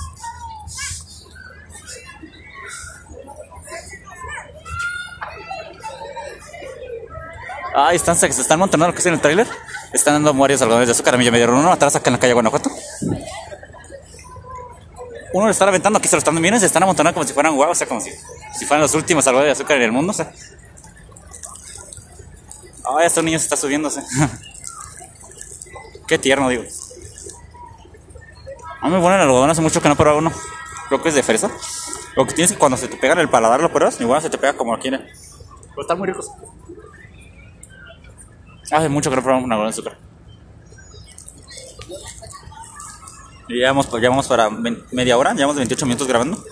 Ah, 7.79 7.93
están, 7.93 8.17
se 8.17 8.27
están 8.27 8.59
montando 8.59 8.87
lo 8.87 8.95
que 8.95 9.01
es 9.01 9.07
en 9.07 9.15
el 9.15 9.21
trailer. 9.21 9.47
Están 9.93 10.15
dando 10.15 10.35
varios 10.35 10.61
algodones 10.63 10.89
de 10.89 10.93
azúcar. 10.93 11.15
A 11.15 11.19
mí 11.19 11.31
me 11.31 11.37
dieron 11.37 11.57
uno 11.57 11.73
atrás 11.73 11.97
acá 11.97 12.11
en 12.11 12.15
la 12.15 12.21
calle 12.21 12.33
Guanajuato. 12.33 12.71
Uno 15.33 15.47
le 15.47 15.53
están 15.53 15.69
aventando, 15.69 15.99
aquí 15.99 16.09
se 16.09 16.17
lo 16.17 16.19
están 16.19 16.41
viendo, 16.41 16.59
se 16.59 16.67
están 16.67 16.83
amontonando 16.83 17.15
como 17.15 17.27
si 17.27 17.35
fueran 17.35 17.55
guau, 17.55 17.71
o 17.71 17.75
sea, 17.75 17.87
como 17.87 18.01
si, 18.01 18.11
fueran 18.67 18.81
los 18.81 18.95
últimos 18.95 19.27
algodones 19.27 19.49
de 19.49 19.53
azúcar 19.53 19.77
en 19.77 19.83
el 19.83 19.93
mundo, 19.93 20.13
o 20.13 20.15
sea. 20.15 20.33
Ah, 22.85 23.05
este 23.05 23.23
niño 23.23 23.39
se 23.39 23.45
está 23.45 23.57
subiéndose. 23.57 24.03
Qué 26.07 26.19
tierno, 26.19 26.49
digo. 26.49 26.63
A 28.81 28.89
mí 28.89 28.95
me 28.95 29.01
ponen 29.01 29.21
algodón 29.21 29.51
hace 29.51 29.61
mucho 29.61 29.83
que 29.83 29.89
no 29.89 29.97
pruebo 29.97 30.19
uno. 30.19 30.33
Creo 30.89 31.03
que 31.03 31.09
es 31.09 31.15
de 31.15 31.23
fresa. 31.23 31.51
Lo 32.15 32.27
que 32.27 32.33
tienes 32.33 32.53
es 32.53 32.57
que 32.57 32.61
cuando 32.61 32.79
se 32.79 32.89
te 32.89 32.97
pega 32.97 33.13
en 33.15 33.19
el 33.19 33.29
paladar 33.29 33.61
lo 33.61 33.73
pruebas, 33.73 34.01
igual 34.01 34.23
se 34.23 34.31
te 34.31 34.39
pega 34.39 34.55
como 34.55 34.75
aquí. 34.75 34.89
en 34.89 35.05
Pero 35.71 35.83
están 35.83 35.99
muy 35.99 36.07
ricos. 36.07 36.31
Hace 38.71 38.89
mucho 38.89 39.11
que 39.11 39.17
no 39.17 39.23
probamos 39.23 39.45
un 39.45 39.53
algodón 39.53 39.71
de 39.71 39.75
azúcar. 39.75 39.99
Y 43.49 43.61
ya 43.61 43.69
vamos, 43.69 43.89
ya 43.91 44.09
vamos 44.09 44.27
para 44.27 44.51
media 44.51 45.17
hora, 45.17 45.33
llevamos 45.33 45.57
28 45.57 45.87
minutos 45.87 46.09
grabando. 46.09 46.43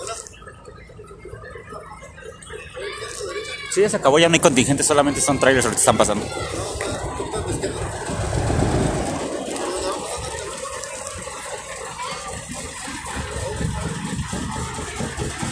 Sí, 3.72 3.80
ya 3.80 3.88
se 3.88 3.96
acabó, 3.96 4.20
ya 4.20 4.28
no 4.28 4.34
hay 4.34 4.40
contingente, 4.40 4.84
solamente 4.84 5.20
son 5.20 5.40
trailers 5.40 5.64
ahorita 5.64 5.80
están 5.80 5.96
pasando. 5.96 6.24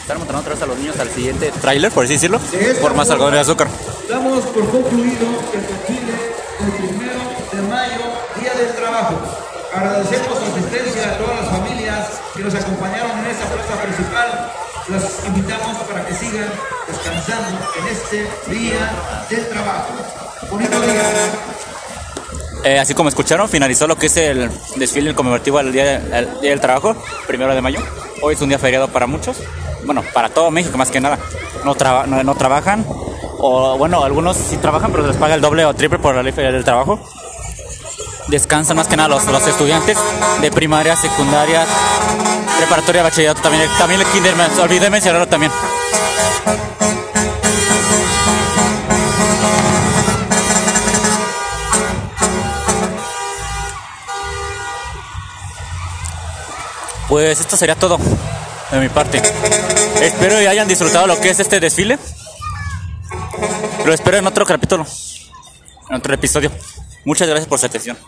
Están 0.00 0.18
montando 0.18 0.40
otra 0.40 0.54
vez 0.54 0.62
a 0.62 0.66
los 0.66 0.78
niños 0.78 1.00
al 1.00 1.10
siguiente 1.10 1.50
trailer, 1.60 1.90
por 1.90 2.04
así 2.04 2.12
decirlo, 2.12 2.40
por 2.80 2.94
más 2.94 3.10
algodón 3.10 3.32
de 3.32 3.40
azúcar. 3.40 3.68
Damos 4.08 4.44
por 4.44 4.70
concluido 4.70 5.26
el 5.54 5.66
desfile 5.66 6.31
Agradecemos 9.82 10.38
su 10.38 10.44
asistencia 10.44 11.10
a 11.10 11.18
todas 11.18 11.40
las 11.40 11.48
familias 11.50 12.20
que 12.36 12.42
nos 12.44 12.54
acompañaron 12.54 13.10
en 13.18 13.26
esta 13.26 13.46
plaza 13.46 13.82
principal. 13.82 14.52
Los 14.88 15.26
invitamos 15.26 15.76
para 15.78 16.06
que 16.06 16.14
sigan 16.14 16.48
descansando 16.86 17.58
en 17.80 17.88
este 17.88 18.28
Día 18.54 18.90
del 19.28 19.48
Trabajo. 19.48 19.88
Bonito 20.50 20.80
día. 20.82 21.02
Eh, 22.64 22.78
así 22.78 22.94
como 22.94 23.08
escucharon, 23.08 23.48
finalizó 23.48 23.88
lo 23.88 23.96
que 23.96 24.06
es 24.06 24.16
el 24.18 24.48
desfile 24.76 25.16
conmemorativo 25.16 25.58
al 25.58 25.72
día, 25.72 25.98
día 25.98 26.50
del 26.50 26.60
Trabajo, 26.60 26.94
primero 27.26 27.52
de 27.52 27.60
mayo. 27.60 27.80
Hoy 28.20 28.34
es 28.34 28.40
un 28.40 28.50
día 28.50 28.60
feriado 28.60 28.86
para 28.86 29.08
muchos, 29.08 29.38
bueno, 29.84 30.04
para 30.14 30.28
todo 30.28 30.52
México 30.52 30.78
más 30.78 30.92
que 30.92 31.00
nada. 31.00 31.18
No, 31.64 31.74
traba- 31.74 32.06
no, 32.06 32.34
trabajan, 32.36 32.86
o 33.38 33.76
bueno, 33.78 34.04
algunos 34.04 34.36
sí 34.36 34.58
trabajan, 34.58 34.92
pero 34.92 35.08
les 35.08 35.16
paga 35.16 35.34
el 35.34 35.40
doble 35.40 35.64
o 35.64 35.74
triple 35.74 35.98
por 35.98 36.14
la 36.14 36.22
ley 36.22 36.32
del 36.32 36.64
trabajo. 36.64 37.00
Descansan 38.32 38.78
más 38.78 38.88
que 38.88 38.96
nada 38.96 39.10
los, 39.10 39.26
los 39.26 39.46
estudiantes 39.46 39.98
de 40.40 40.50
primaria, 40.50 40.96
secundaria, 40.96 41.66
preparatoria, 42.56 43.02
bachillerato 43.02 43.42
también. 43.42 43.68
También 43.76 44.00
el 44.00 44.06
kinder, 44.06 44.34
me 44.34 44.46
olvidé 44.58 44.88
mencionarlo 44.88 45.28
también. 45.28 45.52
Pues 57.10 57.38
esto 57.38 57.58
sería 57.58 57.74
todo 57.74 57.98
de 58.70 58.80
mi 58.80 58.88
parte. 58.88 59.20
Espero 60.00 60.36
que 60.36 60.48
hayan 60.48 60.66
disfrutado 60.66 61.06
lo 61.06 61.20
que 61.20 61.28
es 61.28 61.38
este 61.38 61.60
desfile. 61.60 61.98
Lo 63.84 63.92
espero 63.92 64.16
en 64.16 64.26
otro 64.26 64.46
capítulo, 64.46 64.86
en 65.90 65.96
otro 65.96 66.14
episodio. 66.14 66.50
Muchas 67.04 67.28
gracias 67.28 67.46
por 67.46 67.58
su 67.58 67.66
atención. 67.66 67.98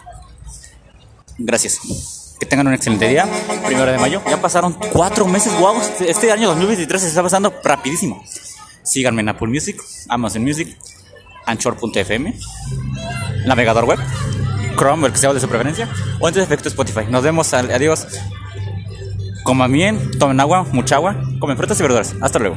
Gracias. 1.39 2.35
Que 2.39 2.47
tengan 2.47 2.67
un 2.67 2.75
excelente 2.75 3.09
día. 3.09 3.29
Primero 3.67 3.91
de 3.91 3.99
mayo. 3.99 4.23
Ya 4.29 4.41
pasaron 4.41 4.73
cuatro 4.93 5.27
meses, 5.27 5.53
wow. 5.59 5.77
Este 6.01 6.31
año 6.33 6.49
2023 6.49 7.01
se 7.01 7.09
está 7.09 7.23
pasando 7.23 7.53
rapidísimo. 7.63 8.23
Síganme 8.83 9.23
en 9.23 9.31
Apple 9.31 9.49
Music, 9.49 9.81
Amazon 10.09 10.43
Music, 10.43 10.77
Anchor.fm, 11.47 12.35
navegador 13.47 13.85
web, 13.87 13.99
Chrome, 14.77 15.07
el 15.07 15.13
que 15.13 15.19
sea 15.19 15.33
de 15.33 15.41
su 15.41 15.49
preferencia, 15.49 15.89
o 16.21 16.29
en 16.29 16.39
efecto 16.39 16.69
Spotify. 16.69 17.07
Nos 17.09 17.23
vemos, 17.23 17.55
adiós. 17.55 18.07
Coman 19.43 19.73
bien, 19.73 20.11
tomen 20.19 20.39
agua, 20.41 20.67
mucha 20.73 20.97
agua, 20.97 21.17
comen 21.39 21.57
frutas 21.57 21.79
y 21.79 21.83
verduras. 21.83 22.15
Hasta 22.21 22.39
luego. 22.39 22.57